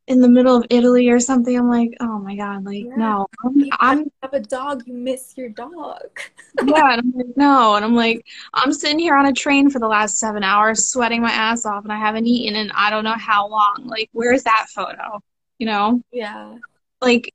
[0.08, 2.96] in the middle of italy or something i'm like oh my god like Yeah.
[2.98, 6.20] no i'm, You I'm have a dog, you miss your dog.
[6.66, 9.80] yeah, and I'm like, no, and I'm like, I'm sitting here on a train for
[9.80, 13.04] the last seven hours, sweating my ass off, and I haven't eaten in I don't
[13.04, 13.86] know how long.
[13.86, 15.20] Like, where's that photo?
[15.58, 16.58] You know, Yeah.
[17.02, 17.34] like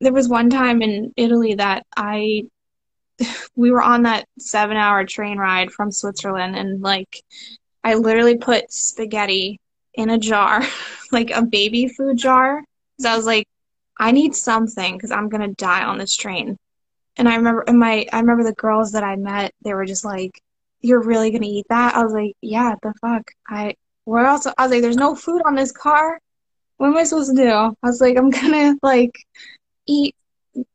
[0.00, 2.44] there was one time in Italy that I,
[3.56, 7.22] we were on that seven hour train ride from Switzerland, and like,
[7.86, 9.60] I literally put spaghetti
[9.94, 10.60] in a jar,
[11.12, 12.64] like a baby food jar,
[12.96, 13.46] because I was like,
[13.96, 16.56] I need something because I'm gonna die on this train.
[17.16, 20.04] And I remember and my I remember the girls that I met, they were just
[20.04, 20.42] like,
[20.80, 21.94] You're really gonna eat that?
[21.94, 23.22] I was like, Yeah, the fuck.
[23.48, 26.18] I where else I was like, There's no food on this car.
[26.78, 27.50] What am I supposed to do?
[27.50, 29.16] I was like, I'm gonna like
[29.86, 30.16] eat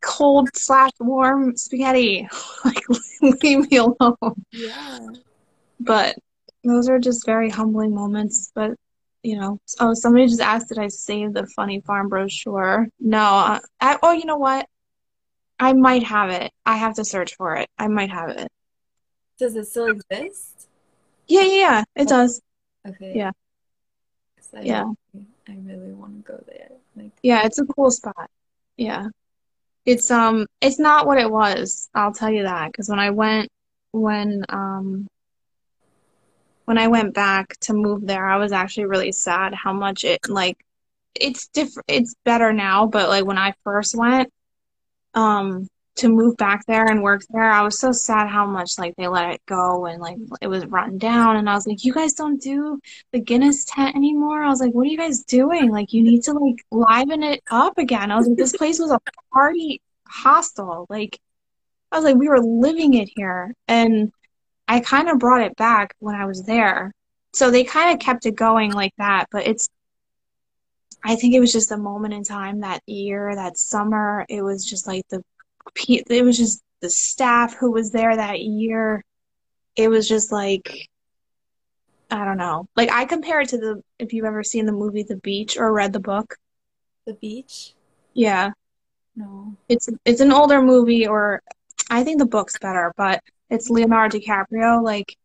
[0.02, 2.30] cold slash warm spaghetti.
[2.64, 2.84] Like
[3.44, 4.46] leave me alone.
[4.54, 5.00] Yeah.
[5.80, 6.16] But
[6.64, 8.52] those are just very humbling moments.
[8.54, 8.72] But
[9.24, 12.88] you know, oh, somebody just asked, did I save the funny farm brochure?
[13.00, 13.20] No.
[13.22, 14.68] I, I, oh, you know what?
[15.60, 16.52] I might have it.
[16.66, 17.70] I have to search for it.
[17.78, 18.48] I might have it.
[19.38, 20.68] Does it still exist?
[21.28, 22.42] Yeah, yeah, yeah, it does.
[22.88, 23.14] Okay.
[23.16, 23.32] Yeah.
[24.54, 24.84] I Yeah.
[25.14, 26.72] really, I really want to go there.
[26.96, 28.30] Like, Yeah, it's a cool spot.
[28.76, 29.08] Yeah.
[29.86, 31.90] It's um it's not what it was.
[31.94, 33.50] I'll tell you that because when I went
[33.92, 35.08] when um
[36.66, 40.30] when I went back to move there, I was actually really sad how much it
[40.30, 40.58] like
[41.16, 44.32] it's different it's better now, but like when I first went,
[45.14, 48.96] um to move back there and work there, I was so sad how much like
[48.96, 51.36] they let it go and like it was run down.
[51.36, 52.80] And I was like, you guys don't do
[53.12, 54.42] the Guinness tent anymore.
[54.42, 55.70] I was like, what are you guys doing?
[55.70, 58.12] Like, you need to like liven it up again.
[58.12, 59.00] I was like, this place was a
[59.34, 60.86] party hostel.
[60.90, 61.20] Like,
[61.92, 63.54] I was like, we were living it here.
[63.68, 64.12] And
[64.68, 66.94] I kind of brought it back when I was there.
[67.34, 69.28] So they kind of kept it going like that.
[69.32, 69.70] But it's,
[71.04, 74.26] I think it was just a moment in time that year, that summer.
[74.30, 75.24] It was just like the
[75.88, 79.04] it was just the staff who was there that year.
[79.76, 80.90] It was just like
[82.10, 82.68] I don't know.
[82.76, 85.72] Like I compare it to the if you've ever seen the movie The Beach or
[85.72, 86.36] read the book.
[87.06, 87.74] The Beach?
[88.14, 88.52] Yeah.
[89.16, 89.56] No.
[89.70, 91.42] It's it's an older movie or
[91.90, 93.22] I think the book's better, but
[93.52, 95.16] it's Leonardo DiCaprio like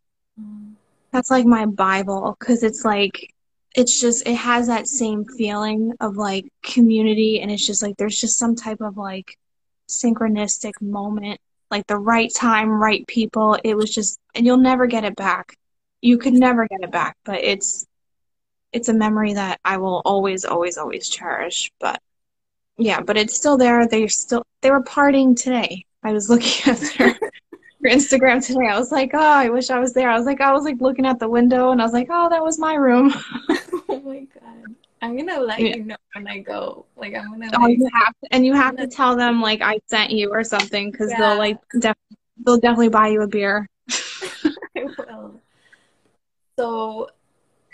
[1.12, 3.32] that's like my bible cuz it's like
[3.74, 8.20] it's just it has that same feeling of like community and it's just like there's
[8.20, 9.38] just some type of like
[9.88, 13.58] synchronistic moment, like the right time, right people.
[13.64, 15.56] It was just, and you'll never get it back.
[16.00, 17.86] You could never get it back, but it's,
[18.72, 21.70] it's a memory that I will always, always, always cherish.
[21.80, 22.00] But
[22.78, 23.86] yeah, but it's still there.
[23.86, 25.86] They're still, they were partying today.
[26.02, 27.18] I was looking at their,
[27.86, 28.68] Instagram today.
[28.68, 30.10] I was like, oh, I wish I was there.
[30.10, 32.28] I was like, I was like looking at the window and I was like, oh,
[32.28, 33.12] that was my room.
[33.88, 34.74] oh my God.
[35.02, 35.76] I'm gonna let yeah.
[35.76, 36.86] you know when I go.
[36.96, 37.50] Like I'm gonna.
[37.54, 40.42] Oh, you have to, and you have to tell them like I sent you or
[40.42, 41.20] something because yeah.
[41.20, 41.96] they'll like def-
[42.44, 43.68] they'll definitely buy you a beer.
[43.90, 45.40] I will.
[46.58, 47.10] So,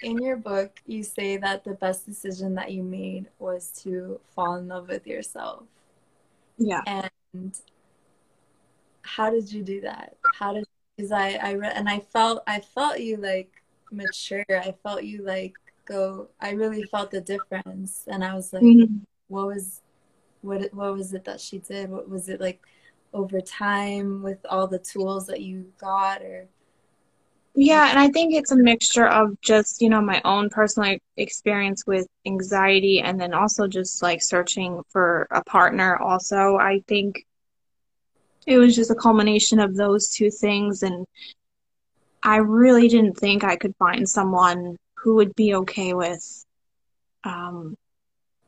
[0.02, 4.56] in your book, you say that the best decision that you made was to fall
[4.56, 5.62] in love with yourself.
[6.58, 6.82] Yeah.
[6.86, 7.56] And
[9.02, 10.16] how did you do that?
[10.38, 10.64] How did?
[10.96, 13.50] Because I I read and I felt I felt you like
[13.90, 14.44] mature.
[14.48, 18.96] I felt you like go i really felt the difference and i was like mm-hmm.
[19.28, 19.80] what was
[20.42, 22.60] what what was it that she did what was it like
[23.12, 26.46] over time with all the tools that you got or
[27.54, 31.84] yeah and i think it's a mixture of just you know my own personal experience
[31.86, 37.26] with anxiety and then also just like searching for a partner also i think
[38.46, 41.06] it was just a culmination of those two things and
[42.22, 46.44] i really didn't think i could find someone who would be okay with
[47.24, 47.76] um,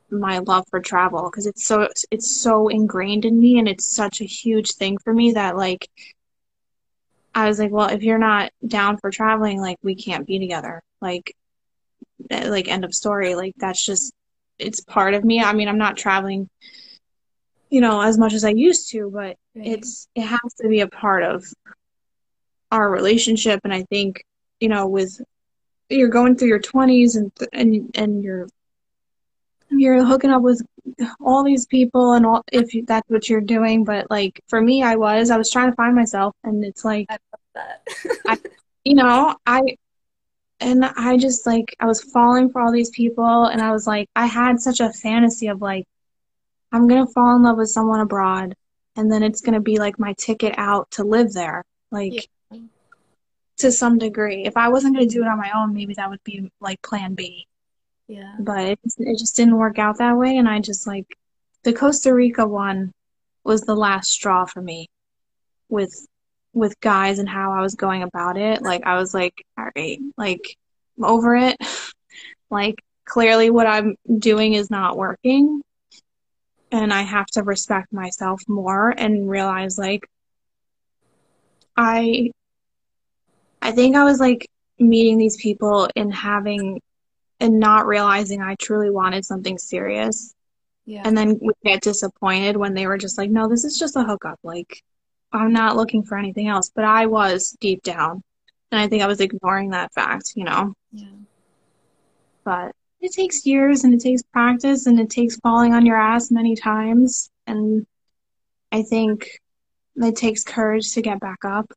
[0.09, 4.21] my love for travel because it's so it's so ingrained in me and it's such
[4.21, 5.89] a huge thing for me that like
[7.35, 10.81] I was like, well, if you're not down for traveling, like we can't be together.
[11.01, 11.35] Like
[12.31, 13.35] eh, like end of story.
[13.35, 14.13] Like that's just
[14.57, 15.41] it's part of me.
[15.41, 16.49] I mean, I'm not traveling
[17.75, 19.67] you know as much as I used to, but right.
[19.73, 21.43] it's it has to be a part of
[22.71, 24.23] our relationship and I think
[24.61, 25.19] you know with
[25.89, 28.47] you're going through your 20s and and and you're
[29.69, 30.65] you're hooking up with
[31.19, 34.83] all these people and all if you, that's what you're doing but like for me
[34.83, 38.17] i was i was trying to find myself and it's like I love that.
[38.27, 38.37] I,
[38.83, 39.61] you know i
[40.59, 44.07] and i just like i was falling for all these people and i was like
[44.15, 45.85] i had such a fantasy of like
[46.75, 48.55] i'm gonna fall in love with someone abroad
[48.95, 52.21] and then it's gonna be like my ticket out to live there like yeah
[53.57, 54.45] to some degree.
[54.45, 56.81] If I wasn't going to do it on my own, maybe that would be like
[56.81, 57.47] plan B.
[58.07, 58.35] Yeah.
[58.39, 60.37] But it, it just didn't work out that way.
[60.37, 61.17] And I just like
[61.63, 62.91] the Costa Rica one
[63.43, 64.87] was the last straw for me
[65.69, 65.93] with
[66.53, 68.61] with guys and how I was going about it.
[68.61, 70.55] Like I was like, all right, like
[70.97, 71.57] I'm over it.
[72.49, 75.61] like clearly what I'm doing is not working.
[76.75, 80.09] And I have to respect myself more and realize like
[81.77, 82.31] I
[83.61, 86.81] I think I was like meeting these people and having
[87.39, 90.33] and not realizing I truly wanted something serious.
[90.85, 91.03] Yeah.
[91.05, 94.03] And then we get disappointed when they were just like, no, this is just a
[94.03, 94.39] hookup.
[94.43, 94.83] Like,
[95.31, 96.71] I'm not looking for anything else.
[96.75, 98.21] But I was deep down.
[98.71, 100.73] And I think I was ignoring that fact, you know?
[100.91, 101.07] Yeah.
[102.43, 102.75] But
[103.05, 106.55] it takes years and it takes practice and it takes falling on your ass many
[106.55, 107.29] times.
[107.45, 107.85] And
[108.71, 109.39] I think
[109.95, 111.71] it takes courage to get back up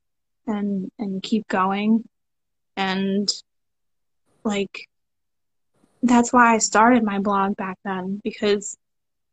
[0.46, 2.02] and and keep going
[2.76, 3.28] and
[4.44, 4.88] like
[6.02, 8.76] that's why I started my blog back then because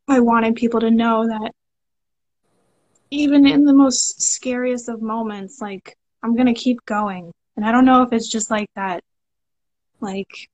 [0.08, 1.52] I wanted people to know that
[3.12, 7.86] even in the most scariest of moments like I'm to keep going and I don't
[7.86, 9.02] know if it's just like that
[10.02, 10.50] like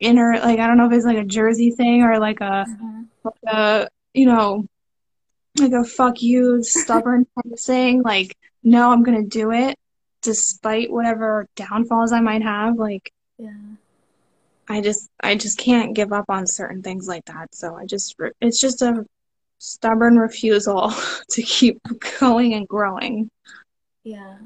[0.00, 3.02] inner like I don't know if it's like a jersey thing or like a mm-hmm.
[3.24, 4.66] like a you know
[5.58, 9.76] like a fuck you stubborn kind of thing like no I'm going to do it
[10.22, 13.52] despite whatever downfalls I might have, like yeah.
[14.68, 17.54] I just I just can't give up on certain things like that.
[17.54, 19.06] So I just it's just a
[19.58, 20.92] stubborn refusal
[21.30, 21.80] to keep
[22.20, 23.30] going and growing.
[24.04, 24.38] Yeah.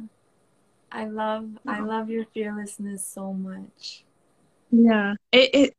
[0.90, 4.04] I love I love your fearlessness so much.
[4.72, 5.14] Yeah.
[5.32, 5.74] It it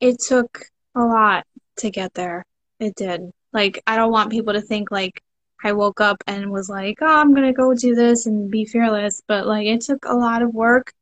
[0.00, 1.46] it took a lot
[1.78, 2.44] to get there.
[2.80, 3.30] It did.
[3.52, 5.22] Like I don't want people to think like
[5.64, 8.64] I woke up and was like, "Oh, I'm going to go do this and be
[8.66, 10.92] fearless," but like it took a lot of work.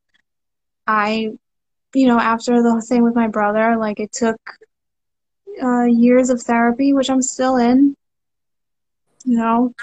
[0.86, 1.30] I
[1.94, 4.38] you know, after the thing with my brother, like it took
[5.62, 7.96] uh, years of therapy, which I'm still in.
[9.24, 9.74] You know,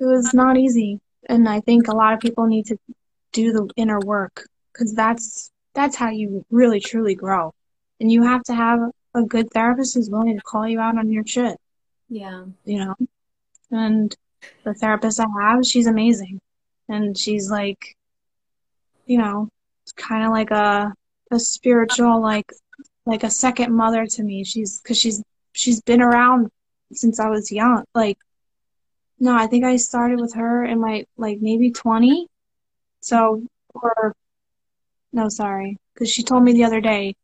[0.00, 2.78] it was not easy, and I think a lot of people need to
[3.32, 7.52] do the inner work because that's that's how you really truly grow,
[8.00, 8.80] and you have to have
[9.14, 11.58] a good therapist who's willing to call you out on your shit.
[12.08, 12.44] Yeah.
[12.64, 12.94] You know,
[13.70, 14.14] and
[14.64, 16.40] the therapist I have, she's amazing,
[16.88, 17.96] and she's like,
[19.06, 19.48] you know,
[19.96, 20.92] kind of like a
[21.30, 22.52] a spiritual like
[23.06, 24.44] like a second mother to me.
[24.44, 26.50] She's because she's she's been around
[26.92, 27.84] since I was young.
[27.94, 28.18] Like,
[29.18, 32.26] no, I think I started with her in my like maybe twenty.
[33.00, 33.44] So,
[33.74, 34.14] or
[35.12, 37.14] no, sorry, because she told me the other day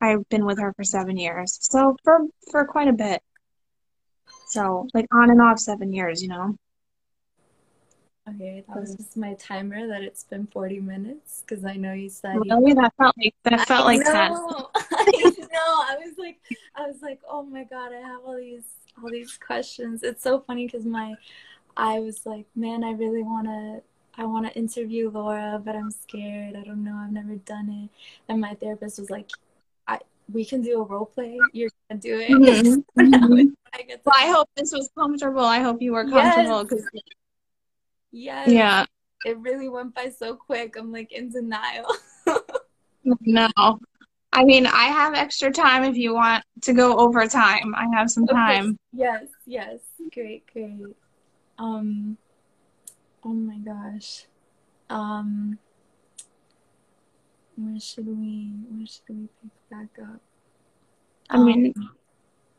[0.00, 1.58] I've been with her for seven years.
[1.60, 2.20] So for
[2.50, 3.22] for quite a bit.
[4.46, 6.56] So like on and off seven years, you know.
[8.28, 12.08] Okay, that was just my timer that it's been 40 minutes because I know you
[12.08, 12.74] said Really?
[12.74, 14.32] That felt like that felt I like ten.
[14.32, 14.70] know.
[14.74, 15.84] I know.
[15.88, 16.40] I was like,
[16.76, 18.64] I was like, oh my god, I have all these,
[19.02, 20.02] all these questions.
[20.02, 21.14] It's so funny because my,
[21.76, 23.80] I was like, man, I really wanna,
[24.20, 26.54] I wanna interview Laura, but I'm scared.
[26.54, 26.94] I don't know.
[26.94, 27.88] I've never done it.
[28.28, 29.30] And my therapist was like,
[29.88, 29.98] I,
[30.30, 31.38] we can do a role play.
[31.54, 32.30] You're gonna do it.
[32.30, 32.84] Mhm.
[32.98, 33.52] Mhm.
[33.72, 35.40] I to- Well, I hope this was comfortable.
[35.44, 36.34] I hope you were Yes.
[36.34, 36.84] comfortable because
[38.12, 38.48] yes.
[38.48, 38.84] yeah,
[39.24, 40.76] It really went by so quick.
[40.76, 41.86] I'm like in denial.
[43.22, 43.48] no.
[44.32, 47.74] I mean, I have extra time if you want to go over time.
[47.74, 48.32] I have some Okay.
[48.34, 48.76] time.
[48.92, 49.80] Yes, yes.
[50.12, 50.94] Great, great.
[51.58, 52.18] Um
[53.24, 54.26] oh my gosh.
[54.88, 55.58] Um
[57.56, 60.20] where should we where should we pick back up?
[61.28, 61.74] I mean,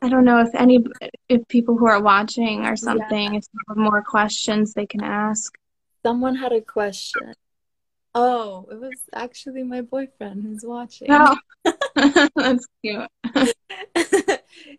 [0.02, 0.84] I don't know if any
[1.28, 5.54] if people who are watching or something, if they have more questions they can ask.
[6.04, 7.34] Someone had a question.
[8.14, 11.08] Oh, it was actually my boyfriend who's watching.
[11.08, 11.38] No.
[12.36, 13.08] That's cute.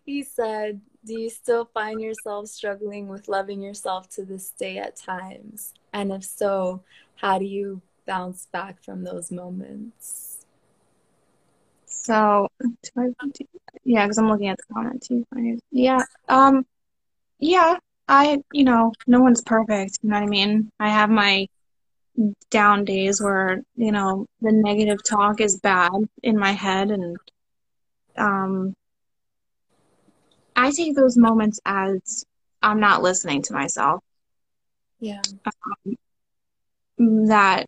[0.05, 4.95] he said, Do you still find yourself struggling with loving yourself to this day at
[4.95, 5.73] times?
[5.91, 6.81] And if so,
[7.15, 10.45] how do you bounce back from those moments?
[11.85, 13.29] So, do I,
[13.83, 15.25] yeah, because I'm looking at the comment too.
[15.71, 16.65] Yeah, um,
[17.39, 17.77] yeah,
[18.07, 19.99] I, you know, no one's perfect.
[20.01, 20.69] You know what I mean?
[20.79, 21.47] I have my
[22.49, 27.17] down days where, you know, the negative talk is bad in my head, and
[28.17, 28.73] um,
[30.55, 32.25] I take those moments as
[32.61, 34.01] I'm not listening to myself.
[34.99, 35.21] Yeah.
[36.97, 37.67] That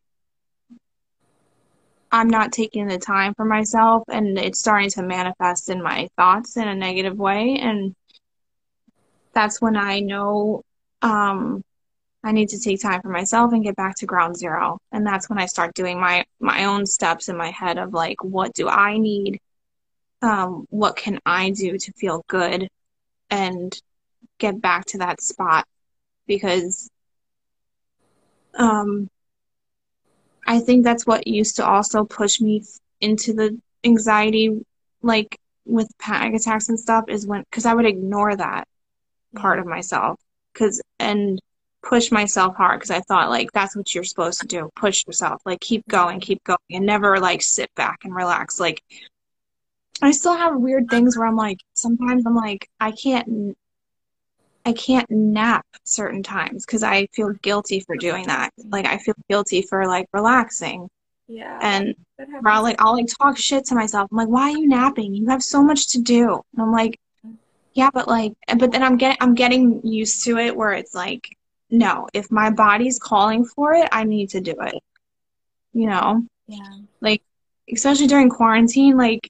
[2.11, 6.55] I'm not taking the time for myself and it's starting to manifest in my thoughts
[6.55, 7.93] in a negative way and
[9.33, 10.61] that's when I know
[11.01, 11.61] um
[12.23, 15.29] I need to take time for myself and get back to ground zero and that's
[15.29, 18.69] when I start doing my my own steps in my head of like what do
[18.69, 19.41] I need
[20.25, 22.69] um what can I do to feel good
[23.29, 23.79] and
[24.39, 25.65] get back to that spot
[26.27, 26.89] because
[28.57, 29.09] um
[30.47, 32.63] I think that's what used to also push me
[33.01, 34.65] into the anxiety,
[35.01, 38.67] like with panic attacks and stuff, is when, because I would ignore that
[39.35, 40.19] part of myself,
[40.53, 41.39] because, and
[41.81, 45.41] push myself hard, because I thought, like, that's what you're supposed to do push yourself,
[45.45, 48.59] like, keep going, keep going, and never, like, sit back and relax.
[48.59, 48.83] Like,
[50.01, 53.57] I still have weird things where I'm like, sometimes I'm like, I can't.
[54.67, 58.51] I can't nap certain times because I feel guilty for doing that.
[58.57, 60.89] Like I feel guilty for like relaxing.
[61.27, 61.59] Yeah.
[61.61, 61.93] And
[62.43, 64.09] I'll like I'll like talk shit to myself.
[64.11, 65.13] I'm like, why are you napping?
[65.13, 66.41] You have so much to do.
[66.53, 66.99] And I'm like,
[67.73, 71.37] yeah, but like, but then I'm getting I'm getting used to it where it's like,
[71.69, 74.81] no, if my body's calling for it, I need to do it.
[75.73, 76.77] You know, Yeah.
[77.01, 77.21] like
[77.71, 78.97] especially during quarantine.
[78.97, 79.29] Like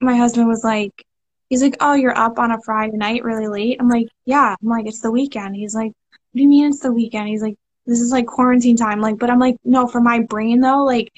[0.00, 1.04] my husband was like,
[1.48, 3.76] he's like, oh, you're up on a Friday night really late.
[3.80, 4.54] I'm like, yeah.
[4.60, 5.56] I'm like, it's the weekend.
[5.56, 7.28] He's like, what do you mean it's the weekend?
[7.28, 9.00] He's like, this is like quarantine time.
[9.00, 11.12] Like, but I'm like, no, for my brain though, like,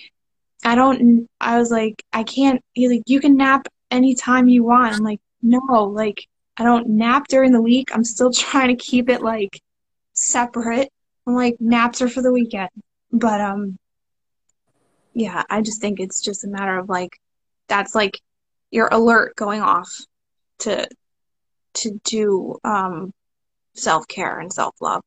[0.64, 4.94] I don't, I was like, I can't, he's like, you can nap anytime you want.
[4.94, 7.90] I'm like, no, like, I don't nap during the week.
[7.92, 9.60] I'm still trying to keep it like
[10.12, 10.90] separate.
[11.26, 12.70] I'm like, naps are for the weekend.
[13.12, 13.78] But, um,
[15.14, 17.18] yeah, I just think it's just a matter of like,
[17.68, 18.20] that's like
[18.70, 19.88] your alert going off
[20.60, 20.88] to
[21.74, 23.12] to do um,
[23.74, 25.02] self care and self love.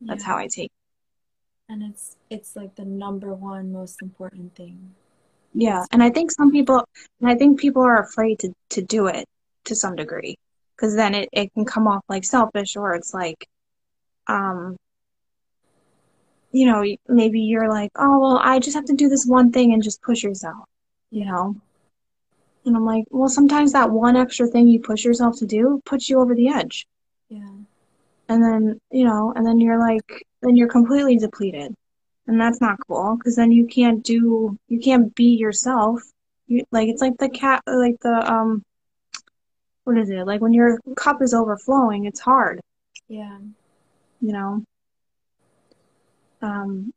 [0.00, 0.28] That's Yeah.
[0.28, 0.70] how I take.
[1.68, 4.94] And it's it's like the number one most important thing.
[5.54, 6.84] Yeah, and I think some people,
[7.20, 9.26] and I think people are afraid to to do it
[9.64, 10.36] to some degree,
[10.76, 13.46] because then it it can come off like selfish, or it's like,
[14.28, 14.76] um,
[16.52, 19.72] you know, maybe you're like, oh well, I just have to do this one thing
[19.72, 20.64] and just push yourself,
[21.10, 21.56] you know.
[22.68, 26.08] And I'm like, well, sometimes that one extra thing you push yourself to do puts
[26.08, 26.86] you over the edge.
[27.28, 27.48] Yeah.
[28.30, 30.08] and then you know and then you're like
[30.42, 31.74] then you're completely depleted
[32.26, 36.00] and that's not cool because then you can't do you can't be yourself
[36.46, 38.62] you like it's like the cat like the um
[39.84, 42.60] what is it like when your cup is overflowing it's hard
[43.08, 43.38] Yeah.
[44.20, 44.62] you know
[46.42, 46.92] um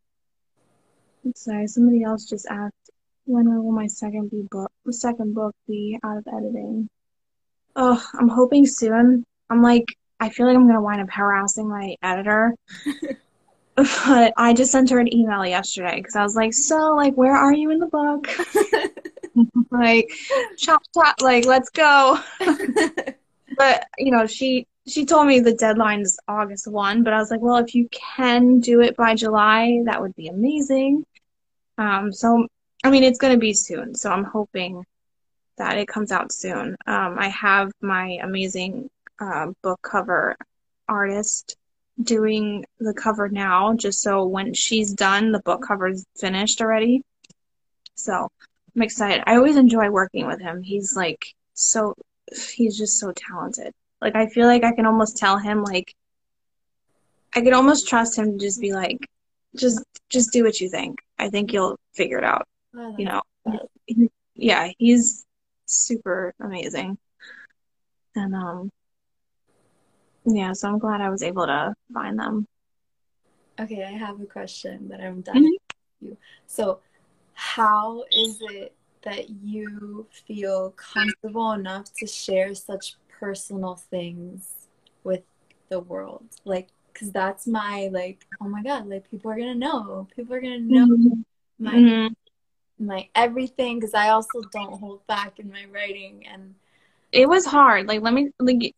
[1.36, 2.81] sorry somebody else just asked
[3.26, 6.90] when will my second be book the second book be out of editing?
[7.76, 9.26] Oh i'm hoping soon.
[9.50, 12.56] I'm like i feel like i'm gonna wind up harassing my editor.
[13.76, 17.36] But i just sent her an email yesterday because i was like so like where
[17.36, 18.28] are you in the book?
[19.72, 20.12] Like
[20.58, 22.20] chop chop like let's go.
[23.58, 27.30] But you know she she told me the deadline is august 1 but i was
[27.30, 31.06] like well if you can do it by july that would be amazing.
[31.78, 32.48] Um so
[32.84, 34.84] i mean it's going to be soon so i'm hoping
[35.58, 36.76] that it comes out soon.
[36.88, 40.36] Um i have my amazing uh, book cover
[40.88, 41.56] artist
[42.02, 47.04] doing the cover now just so when she's done the book cover's finished already.
[47.96, 48.28] So
[48.76, 49.24] i'm excited.
[49.28, 50.64] I always enjoy working with him.
[50.64, 51.94] He's like so
[52.56, 53.74] he's just so talented.
[54.02, 55.94] Like I feel like I can almost tell him like
[57.36, 59.08] I could almost trust him to just be like
[59.56, 61.00] just just do what you think.
[61.20, 63.22] I think you'll figure it out, you know.
[64.36, 65.26] yeah, he's
[65.66, 66.98] super amazing.
[68.16, 68.70] And um
[70.26, 72.48] yeah, so I'm glad I was able to find them.
[73.60, 75.50] Okay, I have a question that I'm done Mhm.
[75.52, 75.60] with
[76.02, 76.18] you.
[76.48, 76.80] So,
[77.34, 84.68] how is it that you feel comfortable enough to share such personal things
[85.04, 85.24] with
[85.70, 86.26] the world?
[86.46, 90.08] Like, because that's my, like, oh my God, like, people are gonna know.
[90.16, 91.26] People are gonna know Mhm.
[91.60, 92.16] my Mhm.
[92.86, 96.56] My everything because I also don't hold back in my writing and
[97.12, 97.88] It was hard.
[97.88, 98.76] Like let me like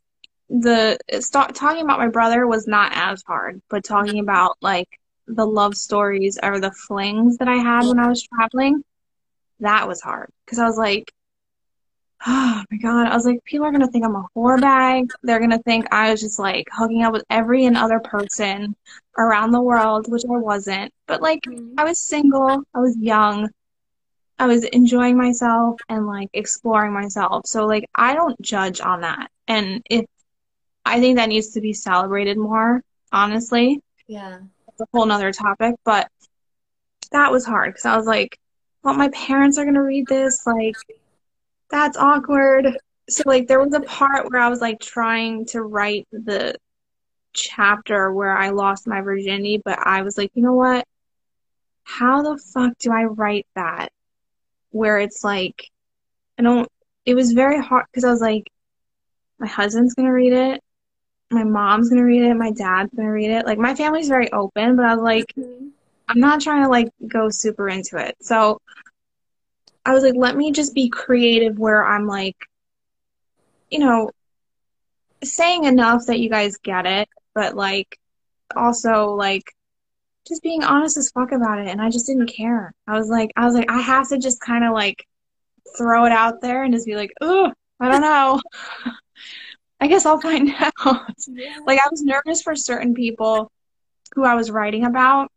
[0.49, 4.89] the start talking about my brother was not as hard, but talking about like
[5.27, 8.83] the love stories or the flings that I had when I was traveling,
[9.59, 11.11] that was hard because I was like,
[12.27, 15.11] oh my God, I was like, people are gonna think I'm a whore bag.
[15.23, 18.75] They're gonna think I was just like hooking up with every and other person
[19.17, 20.93] around the world, which I wasn't.
[21.07, 21.75] But like, mm-hmm.
[21.77, 23.49] I was single, I was young,
[24.43, 27.47] I was enjoying myself and like exploring myself.
[27.47, 30.05] So like, I don't judge on that, and if
[30.85, 32.81] I think that needs to be celebrated more,
[33.11, 36.09] honestly yeah, it's a whole nother topic, but
[37.11, 38.37] that was hard because I was like,
[38.83, 40.75] well, my parents are gonna read this, like,
[41.69, 42.77] that's awkward.
[43.09, 46.55] So like there was a part where I was like trying to write the
[47.33, 50.85] chapter where I lost my virginity, but I was like, you know what?
[51.83, 53.92] How the fuck do I write that?
[54.73, 55.69] Where it's like,
[56.37, 56.67] I don't,
[57.05, 58.51] it was very hard because I was like,
[59.39, 60.61] my husband's gonna read it,
[61.31, 63.45] my mom's gonna read it, my dad's gonna read it.
[63.45, 65.67] Like my family's very open, but I was like, mm-hmm.
[66.09, 68.15] I'm not trying to like go super into it.
[68.21, 68.59] So
[69.85, 72.37] I was like, let me just be creative where I'm like,
[73.69, 74.11] you know,
[75.23, 77.97] saying enough that you guys get it, but like
[78.55, 79.43] also like
[80.27, 81.67] just being honest as fuck about it.
[81.67, 82.73] And I just didn't care.
[82.87, 85.05] I was like, I was like, I have to just kind of like
[85.77, 88.39] throw it out there and just be like, oh, I don't know.
[89.81, 91.03] I guess I'll find out.
[91.27, 93.51] yeah, Like I was nervous for certain people
[94.15, 95.29] who I was writing about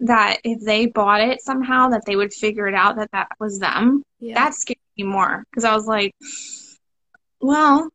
[0.00, 3.58] that if they bought it somehow that they would figure it out that that was
[3.58, 4.02] them.
[4.18, 6.14] yeah, That scared me more because I was like,
[7.40, 7.90] well,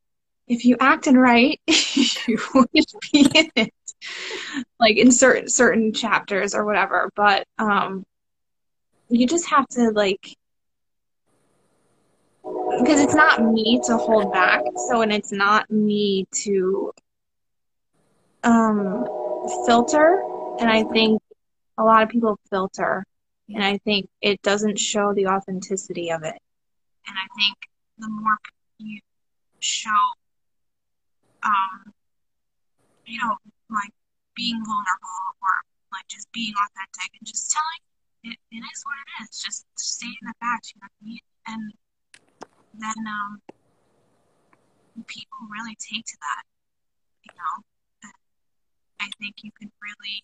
[0.48, 3.74] if you acted right, you would be in it.
[4.80, 7.10] Like in certain certain chapters or whatever.
[7.16, 8.04] But um
[9.10, 10.36] you just have to like
[12.80, 16.92] because it's not me to hold back, so and it's not me to
[18.44, 19.06] um
[19.66, 20.22] filter
[20.60, 21.22] and I think
[21.78, 23.04] a lot of people filter
[23.50, 26.38] and I think it doesn't show the authenticity of it.
[27.08, 27.58] And I think
[27.98, 28.38] the more
[28.80, 29.00] you
[29.60, 29.90] show
[31.44, 31.94] um
[33.06, 33.36] you know
[33.70, 33.94] like
[34.36, 35.56] being vulnerable or
[35.92, 37.84] like just being authentic and just telling
[38.34, 41.26] it, it is what it is just stating the facts you know what I mean?
[41.48, 41.64] and
[42.78, 43.42] then um
[45.04, 46.44] people really take to that,
[47.28, 47.56] you know.
[49.00, 50.24] I think you could really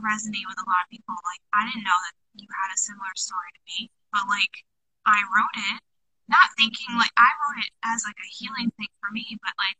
[0.00, 1.14] resonate with a lot of people.
[1.20, 3.78] Like, I didn't know that you had a similar story to me,
[4.10, 4.64] but like,
[5.04, 5.78] I wrote it,
[6.26, 9.76] not thinking like I wrote it as like a healing thing for me, but like,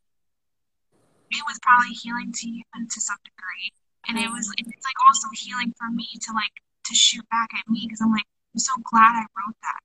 [1.30, 3.72] it was probably healing to you and to some degree,
[4.08, 6.54] and it was it's like also healing for me to like
[6.86, 9.80] to shoot back at me because I'm like I'm so glad I wrote that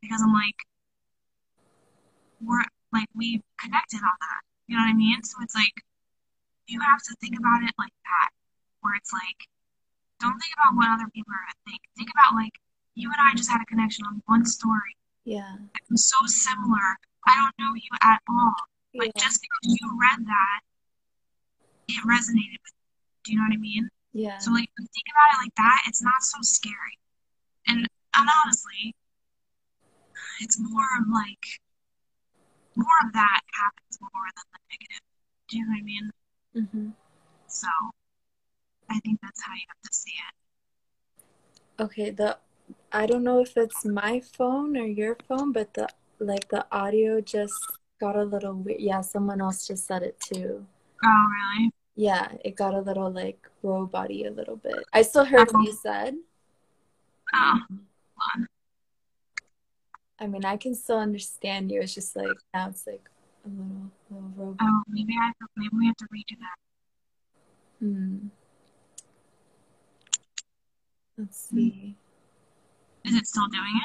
[0.00, 0.56] because I'm like
[2.40, 5.22] we're like we connected on that, you know what I mean?
[5.22, 5.84] So it's like
[6.66, 8.30] you have to think about it like that,
[8.80, 9.48] where it's like
[10.20, 11.80] don't think about what other people are gonna think.
[11.96, 12.52] Think about like
[12.94, 14.96] you and I just had a connection on one story.
[15.24, 15.56] Yeah.
[15.90, 16.96] Was so similar.
[17.26, 18.54] I don't know you at all.
[18.96, 19.22] But Yeah.
[19.22, 20.60] just because you read that,
[21.88, 22.84] it resonated with me.
[23.24, 23.88] Do you know what I mean?
[24.12, 24.38] Yeah.
[24.38, 26.98] So like you think about it like that, it's not so scary.
[27.68, 28.94] And and honestly,
[30.40, 31.46] it's more of like
[32.76, 35.04] more of that happens more than the negative.
[35.48, 36.10] Do you know what I mean?
[36.56, 36.88] Mm-hmm.
[37.48, 37.68] So
[38.90, 41.82] I think that's how you have to see it.
[41.82, 42.38] Okay, the
[42.92, 47.20] I don't know if it's my phone or your phone, but the like the audio
[47.20, 47.54] just
[48.00, 48.80] got a little weird.
[48.80, 50.66] Yeah, someone else just said it too.
[51.04, 51.26] Oh
[51.58, 51.70] really?
[51.94, 54.84] Yeah, it got a little like robot-y a little bit.
[54.92, 56.14] I still heard what you said.
[57.34, 57.60] Oh.
[60.18, 61.80] I mean, I can still understand you.
[61.80, 63.08] It's just like now it's like
[63.44, 64.56] a little little robot.
[64.60, 66.58] Oh maybe I have maybe we have to redo that.
[67.80, 68.28] Hmm.
[71.18, 71.96] Let's see.
[73.04, 73.80] Is it still doing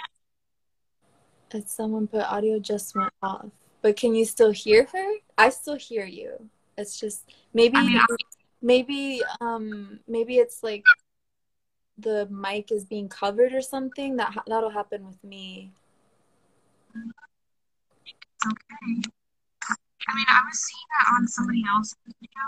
[1.51, 1.57] it?
[1.57, 3.47] If someone put audio just went off,
[3.82, 5.14] but can you still hear her?
[5.38, 6.49] I still hear you.
[6.82, 8.06] It's just maybe I mean, I,
[8.62, 10.84] maybe um maybe it's like
[11.98, 14.18] the mic is being covered or something.
[14.18, 15.72] That ha- that'll happen with me.
[18.06, 19.12] it's okay.
[20.08, 22.46] I mean, I was seeing that on somebody else's video,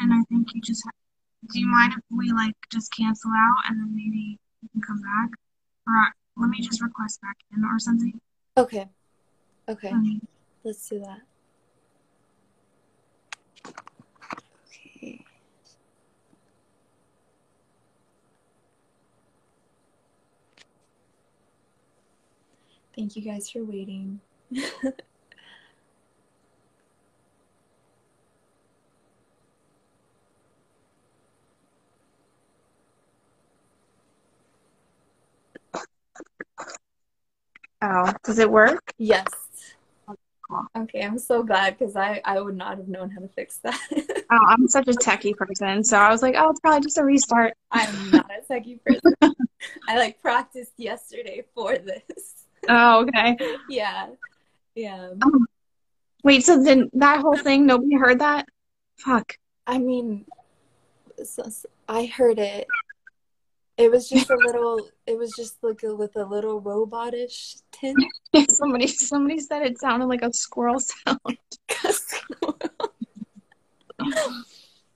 [0.00, 0.92] and I think you just have,
[1.52, 5.00] do you mind if we like just cancel out and then maybe you can come
[5.00, 5.30] back?
[5.86, 8.20] Or uh, let me just request back in or something.
[8.56, 8.88] Okay.
[9.68, 9.90] Okay.
[9.90, 10.20] Um,
[10.64, 11.20] Let's do that.
[22.96, 24.20] Thank you guys for waiting.
[37.82, 38.92] Oh, does it work?
[38.96, 39.26] Yes.
[40.08, 40.66] Oh.
[40.76, 43.78] Okay, I'm so glad because I I would not have known how to fix that.
[44.34, 47.04] Oh, I'm such a techie person, so I was like, oh, it's probably just a
[47.04, 47.52] restart.
[47.70, 49.14] I'm not a techie person.
[49.88, 52.41] I like practiced yesterday for this.
[52.68, 53.36] Oh, okay.
[53.68, 54.08] Yeah.
[54.74, 55.10] Yeah.
[55.20, 55.46] Um,
[56.24, 58.46] wait, so then that whole thing, nobody heard that?
[58.96, 59.36] Fuck.
[59.66, 60.24] I mean,
[61.88, 62.66] I heard it.
[63.78, 67.98] It was just a little, it was just like a, with a little robotish tint.
[68.50, 71.18] Somebody, somebody said it sounded like a squirrel sound.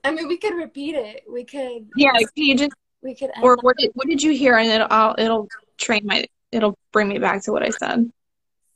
[0.03, 1.23] I mean, we could repeat it.
[1.29, 4.31] We could, Yeah, can you just we could end or what did what did you
[4.31, 4.55] hear?
[4.55, 5.47] And it'll I'll, it'll
[5.77, 8.11] train my it'll bring me back to what I said.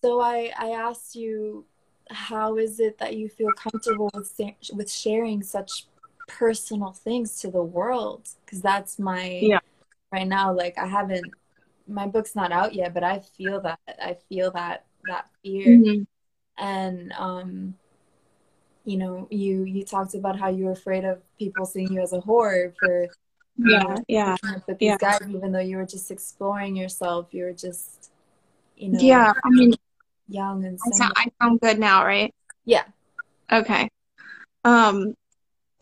[0.04, 1.66] So I, I asked you,
[2.10, 4.34] how is it that you feel comfortable with
[4.74, 5.86] with sharing such
[6.28, 8.28] personal things to the world?
[8.46, 9.60] Because that's my Yeah.
[10.12, 10.54] right now.
[10.54, 11.34] Like I haven't,
[11.88, 15.78] my book's not out yet, but I feel that I feel that that fear.
[15.78, 16.08] Mhm.
[16.58, 17.76] And um,
[18.84, 22.14] you know, you you talked about how you were afraid of people seeing you as
[22.14, 23.08] a whore for
[23.64, 24.36] Yeah, yeah,
[24.66, 24.98] but these yeah.
[24.98, 27.28] guys, even though you were just exploring yourself.
[27.32, 28.12] You were just,
[28.76, 29.34] you know, yeah.
[29.44, 29.74] I mean,
[30.28, 32.34] young and I sound, I sound good now, right?
[32.66, 32.84] Yeah.
[33.52, 33.90] Okay.
[34.64, 35.14] Um.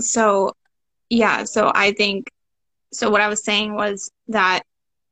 [0.01, 0.53] So,
[1.09, 1.43] yeah.
[1.45, 2.29] So I think.
[2.91, 4.63] So what I was saying was that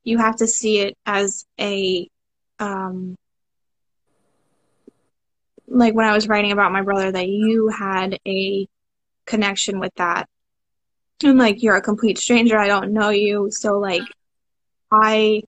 [0.02, 2.08] you have to see it as a
[2.58, 3.16] um.
[5.66, 8.66] Like when I was writing about my brother, that you had a
[9.26, 10.28] connection with that.
[11.24, 14.02] And like you're a complete stranger, I don't know you, so like
[14.90, 15.42] I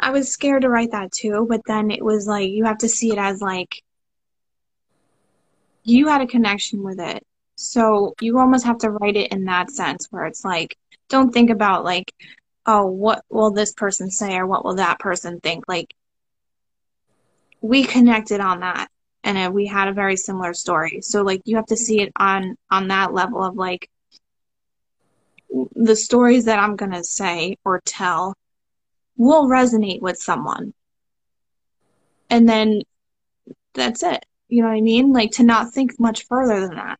[0.00, 2.88] I was scared to write that too, but then it was like you have to
[2.88, 3.82] see it as like
[5.84, 7.24] you had a connection with it.
[7.56, 10.76] So you almost have to write it in that sense where it's like
[11.08, 12.12] don't think about like
[12.66, 15.94] oh what will this person say or what will that person think like
[17.60, 18.88] we connected on that
[19.24, 21.00] and uh, we had a very similar story.
[21.02, 23.90] So like you have to see it on on that level of like
[25.74, 28.34] the stories that I'm going to say or tell
[29.16, 30.74] will resonate with someone.
[32.30, 32.82] and then
[33.74, 34.24] that's it.
[34.48, 35.12] You know what I mean?
[35.12, 36.98] Like to not think much further than that.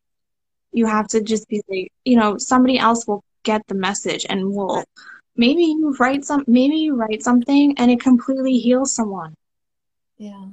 [0.71, 4.51] You have to just be like, you know, somebody else will get the message and
[4.53, 4.83] will
[5.35, 9.35] maybe you write some maybe you write something and it completely heals someone.
[10.17, 10.45] Yeah.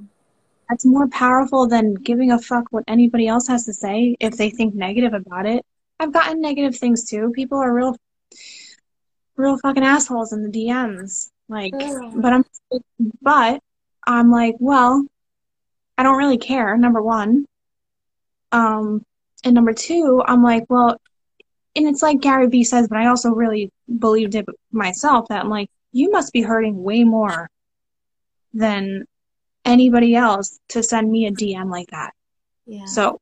[0.73, 4.49] That's more powerful than giving a fuck what anybody else has to say if they
[4.49, 5.67] think negative about it.
[6.01, 7.31] I've gotten negative things too.
[7.35, 7.95] People are real
[9.37, 11.31] real fucking assholes in the DMs.
[11.47, 11.75] Like
[12.15, 12.45] but I'm
[13.21, 13.61] but
[14.07, 15.05] I'm like, well,
[15.99, 17.45] I don't really care, number one.
[18.51, 19.05] Um
[19.45, 20.99] and number two, I'm like, well,
[21.77, 25.51] and it's like Gary Vee says, but I also really believed it myself that I'm
[25.51, 27.51] like, you must be hurting way more
[28.55, 29.05] than
[29.65, 32.13] anybody else to send me a DM like that.
[32.67, 32.87] Yeah.
[32.87, 33.21] So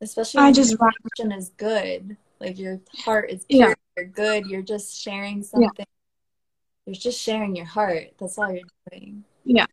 [0.00, 0.76] Especially I just
[1.18, 2.16] your is good.
[2.40, 3.74] Like your heart is Yeah.
[3.96, 5.86] you're good, you're just sharing something.
[6.86, 8.12] You're just sharing your heart.
[8.18, 9.24] That's all you're doing.
[9.44, 9.66] Yeah.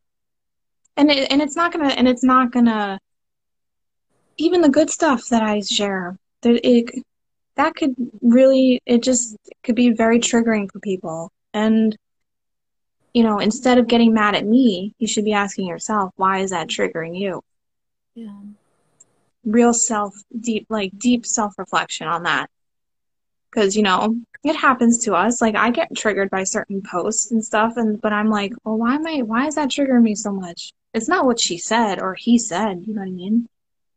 [0.97, 2.99] And it, and it's not gonna and it's not gonna
[4.37, 7.03] even the good stuff that I share that it
[7.55, 11.95] that could really it just could be very triggering for people and
[13.15, 16.51] you know instead of getting mad at me you should be asking yourself why is
[16.51, 17.41] that triggering you?
[18.13, 18.41] Yeah.
[19.45, 22.49] real self deep like deep self reflection on that.
[23.49, 25.41] Because you know it happens to us.
[25.41, 28.95] Like i get triggered by certain posts and stuff and but i'm like well why
[28.95, 30.73] am i why is that triggering me so much?
[30.93, 33.47] It's not what she said or he said you know what i mean?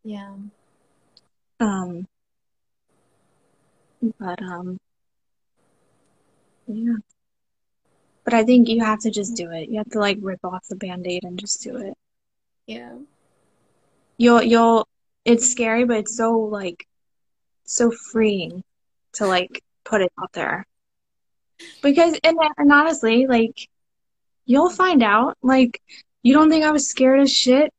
[0.04, 0.32] Yeah.
[1.60, 2.06] um
[4.20, 4.78] but um
[6.68, 6.94] yeah
[8.28, 9.70] but i think you have to just do it.
[9.70, 11.94] You have to like rip off the band-aid and just do it.
[12.66, 12.92] Yeah.
[14.18, 14.86] you'll you'll
[15.24, 16.86] it's scary but it's so like
[17.64, 18.62] so freeing
[19.14, 20.66] to like put it out there.
[21.82, 23.66] Because and, and honestly like
[24.44, 25.38] you'll find out.
[25.42, 25.80] Like
[26.22, 27.72] you don't think i was scared as shit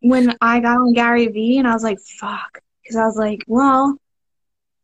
[0.00, 2.62] when i got on gary vee and i was like fuck.
[2.82, 3.98] Because i was like well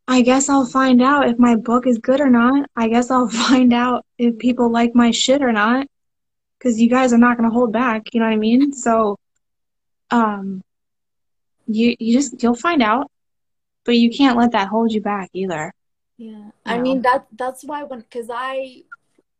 [0.09, 3.28] i guess i'll find out if my book is good or not i guess i'll
[3.48, 5.86] find out if people like my shit or not
[6.59, 9.18] because you guys are not going to hold back you know what i mean so
[10.11, 10.62] um
[11.66, 13.11] you you just you'll find out
[13.84, 15.72] but you can't let that hold you back either
[16.16, 16.50] Yeah.
[16.64, 16.82] I No.
[16.82, 18.84] mean that that's why when cuz I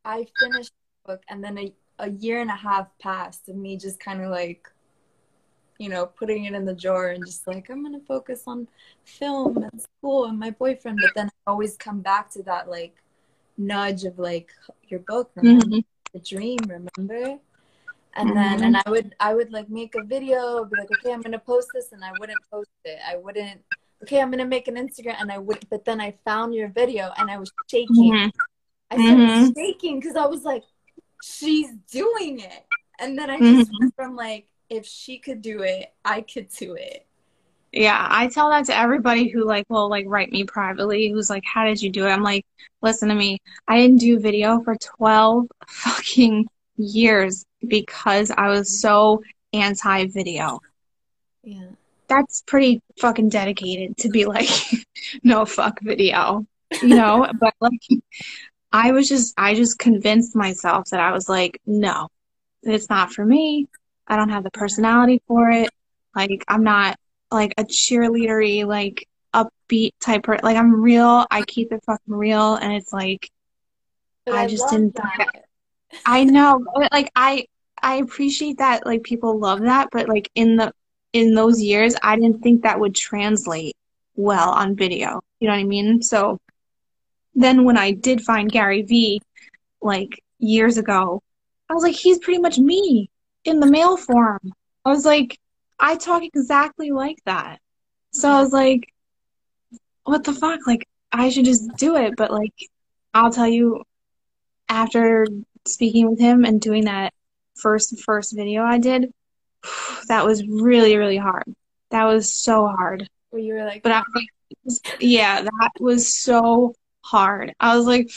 [0.05, 0.73] I finished
[1.05, 4.21] the book and then a, a year and a half passed of me just kind
[4.23, 4.69] of like
[5.83, 8.69] you know, putting it in the drawer and just like I'm going to focus on
[9.05, 12.95] film and school and my boyfriend, but then I always come back to that like
[13.59, 14.51] nudge of like
[14.89, 15.77] your book, remember
[16.13, 17.39] the dream, remember?
[18.15, 21.23] And then and I would I would like make a video, be like, okay, I'm
[21.23, 22.99] gonna post this, and I wouldn't post it.
[23.07, 23.63] I wouldn't.
[24.03, 25.67] Okay, I'm gonna make an Instagram, and I would.
[25.71, 28.13] But then I found your video, and I was shaking.
[28.13, 28.33] Mhm.
[28.91, 29.55] I started Mhm.
[29.57, 30.65] shaking because I was like,
[31.21, 32.67] she's doing it.
[32.99, 36.75] And then I just went from like, if she could do it, I could do
[36.75, 37.07] it.
[37.73, 41.45] Yeah, I tell that to everybody who like will like write me privately who's like,
[41.45, 42.11] How did you do it?
[42.11, 42.47] I'm like,
[42.81, 43.39] listen to me.
[43.69, 50.61] I didn't do video for twelve fucking years because I was so anti video.
[51.43, 51.69] Yeah.
[52.09, 54.49] That's pretty fucking dedicated to be like,
[55.23, 56.47] no fuck video.
[56.83, 57.31] You know?
[57.41, 57.81] but like
[58.71, 62.09] I was just I just convinced myself that I was like, no,
[62.63, 63.67] it's not for me.
[64.13, 65.71] I don't have the personality for it.
[66.15, 66.99] Like I'm not
[67.31, 72.57] like a cheerleadery, like upbeat type per like I'm real, I keep it fucking real
[72.57, 73.31] and it's like
[74.27, 75.47] But I just didn't that.
[76.05, 77.47] I know but, like I
[77.83, 80.73] I appreciate that like people love that, but like in the
[81.15, 83.77] in those years I didn't think that would translate
[84.15, 85.23] well on video.
[85.41, 86.03] You know what I mean?
[86.03, 86.39] So
[87.35, 89.23] then when I did find Gary Vee
[89.81, 91.23] like years ago,
[91.71, 93.09] I was like, he's pretty much me
[93.45, 94.53] in the male form.
[94.85, 95.39] I was like,
[95.79, 97.61] I talk exactly like that.
[98.13, 98.93] So I was like,
[100.05, 100.67] what the fuck?
[100.67, 102.15] Like, I should just do it.
[102.17, 102.55] But like,
[103.15, 103.83] I'll tell you,
[104.69, 105.27] after
[105.67, 107.13] speaking with him and doing that
[107.55, 109.13] first first video I did,
[110.09, 111.45] that was really really hard.
[111.91, 113.09] That was so hard.
[113.31, 114.29] Where you were like, But I like,
[115.01, 117.55] yeah, that was so hard.
[117.61, 118.11] I was like,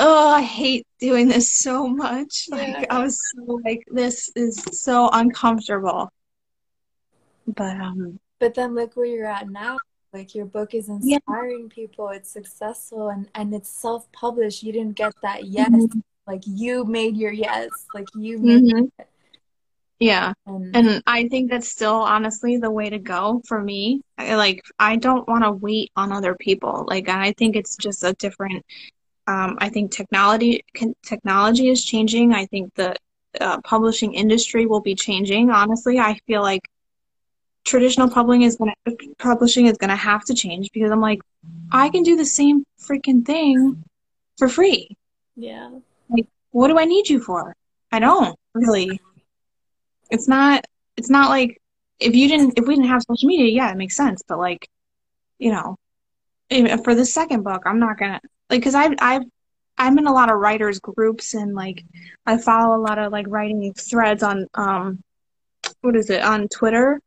[0.00, 2.48] oh, I hate doing this so much.
[2.50, 2.86] Like, Yeah.
[2.90, 6.10] I was so like, this is so uncomfortable.
[7.46, 9.78] But um, but then look where you're at now.
[10.12, 11.18] Like your book is Yeah.
[11.18, 12.08] inspiring people.
[12.10, 14.62] It's successful and and it's self published.
[14.62, 15.70] You didn't get that yes.
[15.70, 16.02] Mhm.
[16.26, 17.70] Like you made your yes.
[17.94, 18.90] Like you made mhm.
[18.98, 19.08] it.
[19.98, 20.32] yeah.
[20.46, 24.02] And, And I think that's still honestly the way to go for me.
[24.18, 26.84] I, like, I don't want to wait on other people.
[26.88, 28.64] Like, I think it's just a different.
[29.30, 32.34] Um, I think technology can, technology is changing.
[32.34, 32.96] I think the
[33.40, 35.50] uh, publishing industry will be changing.
[35.50, 36.68] Honestly, I feel like
[37.64, 38.74] traditional publishing is gonna
[39.18, 41.20] publishing is gonna have to change because I'm like,
[41.70, 43.84] I can do the same freaking thing
[44.36, 44.96] for free.
[45.36, 45.70] Yeah.
[46.08, 47.54] Like, what do I need you for?
[47.92, 49.00] I don't really.
[50.10, 50.64] It's not.
[50.96, 51.62] It's not like
[52.00, 52.58] if you didn't.
[52.58, 54.22] If we didn't have social media, yeah, it makes sense.
[54.26, 54.68] But like,
[55.38, 55.76] you know,
[56.82, 58.20] for the second book, I'm not gonna
[58.50, 59.22] like because I've I've
[59.78, 61.84] I'm in a lot of writers groups and like
[62.26, 65.02] I follow a lot of like writing threads on um
[65.80, 67.00] what is it on Twitter.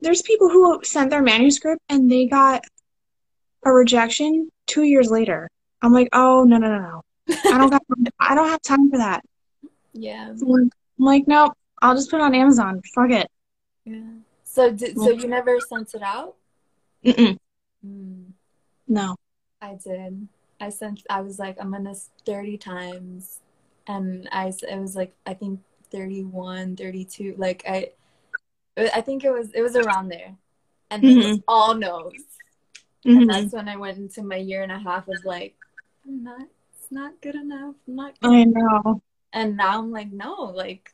[0.00, 2.64] There's people who sent their manuscript and they got
[3.64, 5.48] a rejection two years later.
[5.82, 7.02] I'm like, oh no no no no,
[7.46, 7.82] I don't got
[8.20, 9.24] I don't have time for that.
[9.92, 10.30] Yeah.
[10.30, 12.82] I'm like, nope, I'll just put it on Amazon.
[12.94, 13.28] Fuck it.
[13.84, 14.00] Yeah.
[14.44, 16.34] So did so you never sent it out?
[17.04, 18.32] Mm,
[18.88, 19.16] No.
[19.60, 20.28] I did.
[20.60, 21.02] I sent.
[21.08, 21.94] I was like, I'm gonna
[22.26, 23.40] 30 times,
[23.86, 27.34] and I it was like I think 31, 32.
[27.38, 27.92] Like I,
[28.76, 30.36] I think it was it was around there,
[30.90, 31.42] and then Mhm.
[31.48, 32.22] all no's.
[33.04, 33.26] And Mhm.
[33.28, 35.56] that's when I went into my year and a half of like,
[36.06, 36.42] I'm not.
[36.74, 37.74] It's not good enough.
[37.86, 38.18] I'm not.
[38.20, 39.02] Good I know.
[39.32, 40.92] and now I'm like, no, like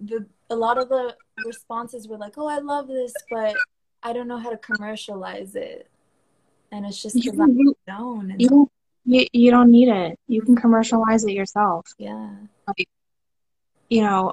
[0.00, 3.64] the a lot of the responses were like, oh, I love this, but
[4.02, 5.90] I don't know how to commercialize it,
[6.70, 8.30] and it's just because I'm known.
[8.30, 8.70] And, you,
[9.04, 10.18] you, you don't need it.
[10.26, 11.86] You can commercialize it yourself.
[11.98, 12.30] yeah,
[13.88, 14.32] you know,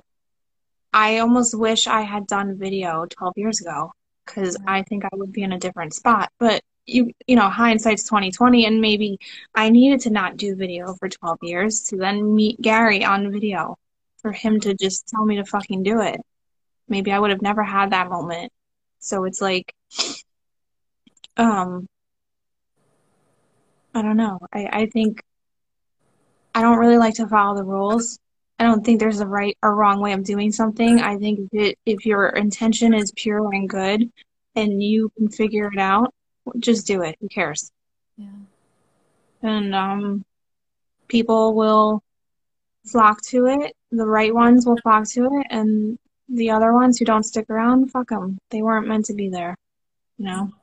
[0.93, 3.93] I almost wish I had done video 12 years ago
[4.25, 6.31] because I think I would be in a different spot.
[6.39, 9.19] But you, you know, hindsight's 2020, and maybe
[9.55, 13.77] I needed to not do video for 12 years to then meet Gary on video
[14.21, 16.19] for him to just tell me to fucking do it.
[16.87, 18.51] Maybe I would have never had that moment.
[18.99, 19.73] So it's like,
[21.37, 21.87] um,
[23.93, 24.39] I don't know.
[24.53, 25.21] I, I think
[26.55, 28.19] I don't really like to follow the rules.
[28.59, 30.99] I don't think there's a right or wrong way of doing something.
[30.99, 34.11] I think if, it, if your intention is pure and good
[34.55, 36.13] and you can figure it out,
[36.59, 37.15] just do it.
[37.21, 37.71] Who cares?
[38.17, 38.27] yeah,
[39.41, 40.25] And um,
[41.07, 42.03] people will
[42.85, 43.75] flock to it.
[43.91, 45.97] The right ones will flock to it, and
[46.29, 48.37] the other ones who don't stick around, fuck them.
[48.49, 49.55] They weren't meant to be there,
[50.17, 50.53] you know?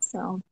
[0.00, 0.42] So,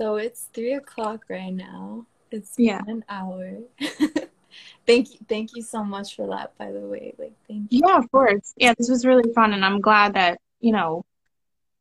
[0.00, 2.06] So it's three o'clock right now.
[2.30, 2.80] It's Yeah.
[2.86, 3.58] an hour.
[4.86, 6.56] thank you, thank you so much for that.
[6.56, 7.82] By the way, like thank you.
[7.86, 8.54] yeah, of course.
[8.56, 11.04] Yeah, this was really fun, and I'm glad that, you know,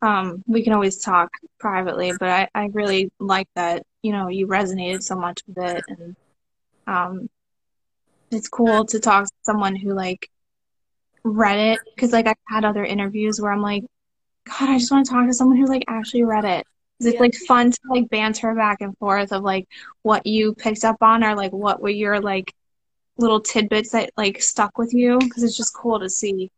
[0.01, 4.47] um, we can always talk privately, but I, I really like that, you know, you
[4.47, 6.15] resonated so much with it, and
[6.87, 7.29] um,
[8.31, 10.29] it's cool to talk to someone who, like,
[11.23, 13.85] read it, because, like, I've had other interviews where I'm like,
[14.43, 16.67] God, I just want to talk to someone who, like, actually read it.
[16.99, 17.19] It's, Yeah.
[17.19, 19.67] like, fun to, like, banter back and forth of, like,
[20.01, 22.53] what you picked up on or, like, what were your, like,
[23.19, 26.49] little tidbits that like stuck with you because it's just cool to see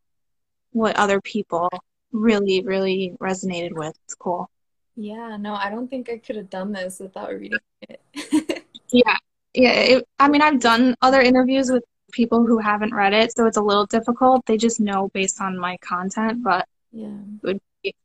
[0.72, 1.70] what other people
[2.12, 4.50] really really resonated with it's cool
[4.96, 8.02] Yeah, no, I don't think I could have done this without reading it.
[8.92, 9.18] yeah
[9.54, 13.46] yeah it, i mean i've done other interviews with people who haven't read it so
[13.48, 17.54] it's a little difficult they just know based on my content but yeah.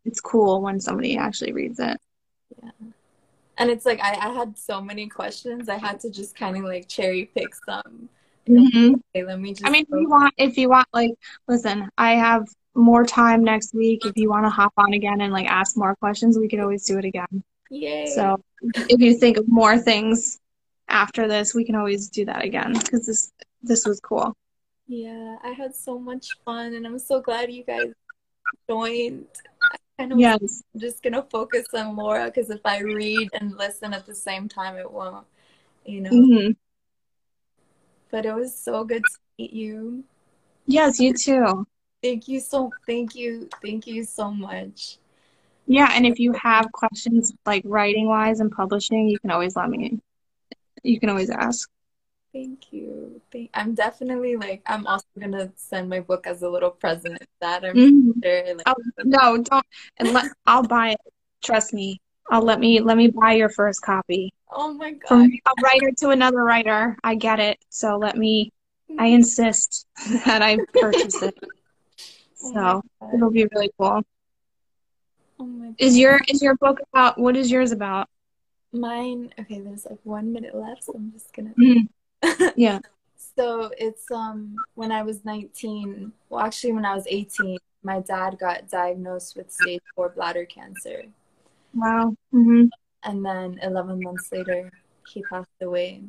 [0.04, 1.98] it's cool when somebody actually reads it
[3.58, 5.68] And it's like I, I had so many questions.
[5.68, 8.08] I had to just kind of like cherry pick some.
[8.46, 11.10] hmm Okay, let me just i mean if you want if you want like
[11.48, 15.32] listen i have more time next week if you want to hop on again and
[15.32, 18.06] like ask more questions we could always do it again Yay.
[18.06, 18.40] So
[18.74, 20.38] if you think of more things
[20.88, 23.32] after this, we can always do that again because this
[23.62, 24.36] this was cool.
[24.86, 27.92] Yeah, I had so much fun and I'm so glad you guys
[28.68, 29.26] joined.
[29.98, 30.62] Kind of Yes.
[30.74, 34.48] I'm just gonna focus on Laura because if I read and listen at the same
[34.48, 35.26] time, it won't,
[35.86, 36.10] you know.
[36.10, 36.50] hmm
[38.10, 40.04] But it was so good to meet you.
[40.66, 41.66] Yes, you too.
[42.02, 44.98] Thank you so, thank you, thank you so much.
[45.66, 49.68] Yeah, and if you have questions like writing wise and publishing, you can always let
[49.70, 49.98] me.
[50.82, 51.68] You can always ask.
[52.36, 53.22] Thank you.
[53.32, 57.16] Thank, I'm definitely like, I'm also gonna send my book as a little present.
[57.40, 58.22] That I'm Mhm.
[58.22, 58.54] sure.
[58.56, 58.74] Like, Oh,
[59.04, 59.66] no, don't.
[59.96, 61.00] And let I'll buy it.
[61.42, 61.98] Trust me.
[62.30, 65.08] I'll let me let me buy your first copy oh my God.
[65.08, 66.98] from a writer to another writer.
[67.02, 67.56] I get it.
[67.70, 68.52] So let me.
[68.98, 69.86] I insist
[70.26, 71.34] that I purchase it.
[72.44, 73.14] Oh So God.
[73.14, 74.02] it'll be really cool.
[75.40, 78.10] Oh Is your is your book about what is yours about?
[78.72, 81.54] Mine, okay, there's like one minute left, so I'm just gonna.
[81.58, 81.88] Mhm.
[82.56, 82.80] Yeah.
[83.36, 88.38] So it's um when I was 19, well actually when I was 18, my dad
[88.38, 91.04] got diagnosed with stage 4 bladder cancer.
[91.74, 92.14] Wow.
[92.30, 92.66] hmm
[93.02, 94.70] And then 11 months later,
[95.06, 96.04] he passed away.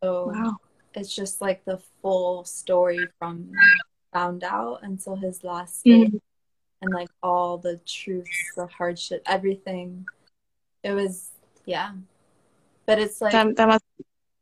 [0.00, 0.56] So Wow.
[0.94, 3.52] it's just like the full story from
[4.12, 6.20] found out until his last day Mhm.
[6.82, 10.06] and like all the truths, the hardship, everything.
[10.82, 11.30] It was
[11.66, 11.92] yeah.
[12.86, 13.84] But it's like That that must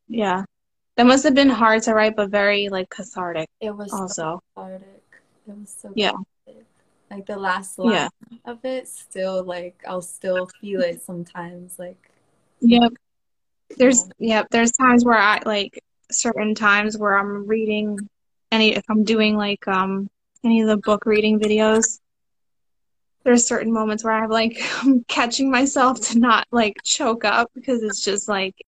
[0.08, 0.44] yeah.
[0.98, 4.40] That must have been hard to write, but very like cathartic it was also so
[4.54, 5.02] cathartic.
[5.48, 6.12] It was so Yeah.
[6.46, 6.66] cathartic.
[7.10, 8.08] Like the last line Yeah.
[8.44, 12.10] of it still like I'll still feel it sometimes like
[12.60, 12.82] Yep.
[12.82, 12.88] yeah.
[13.78, 15.80] There's yep, there's times where I like
[16.10, 17.98] certain times where I'm reading
[18.52, 20.08] any if I'm doing like um
[20.44, 22.00] any of the book reading videos,
[23.24, 27.82] there's certain moments where I'm like I'm catching myself to not like choke up because
[27.82, 28.54] it's just like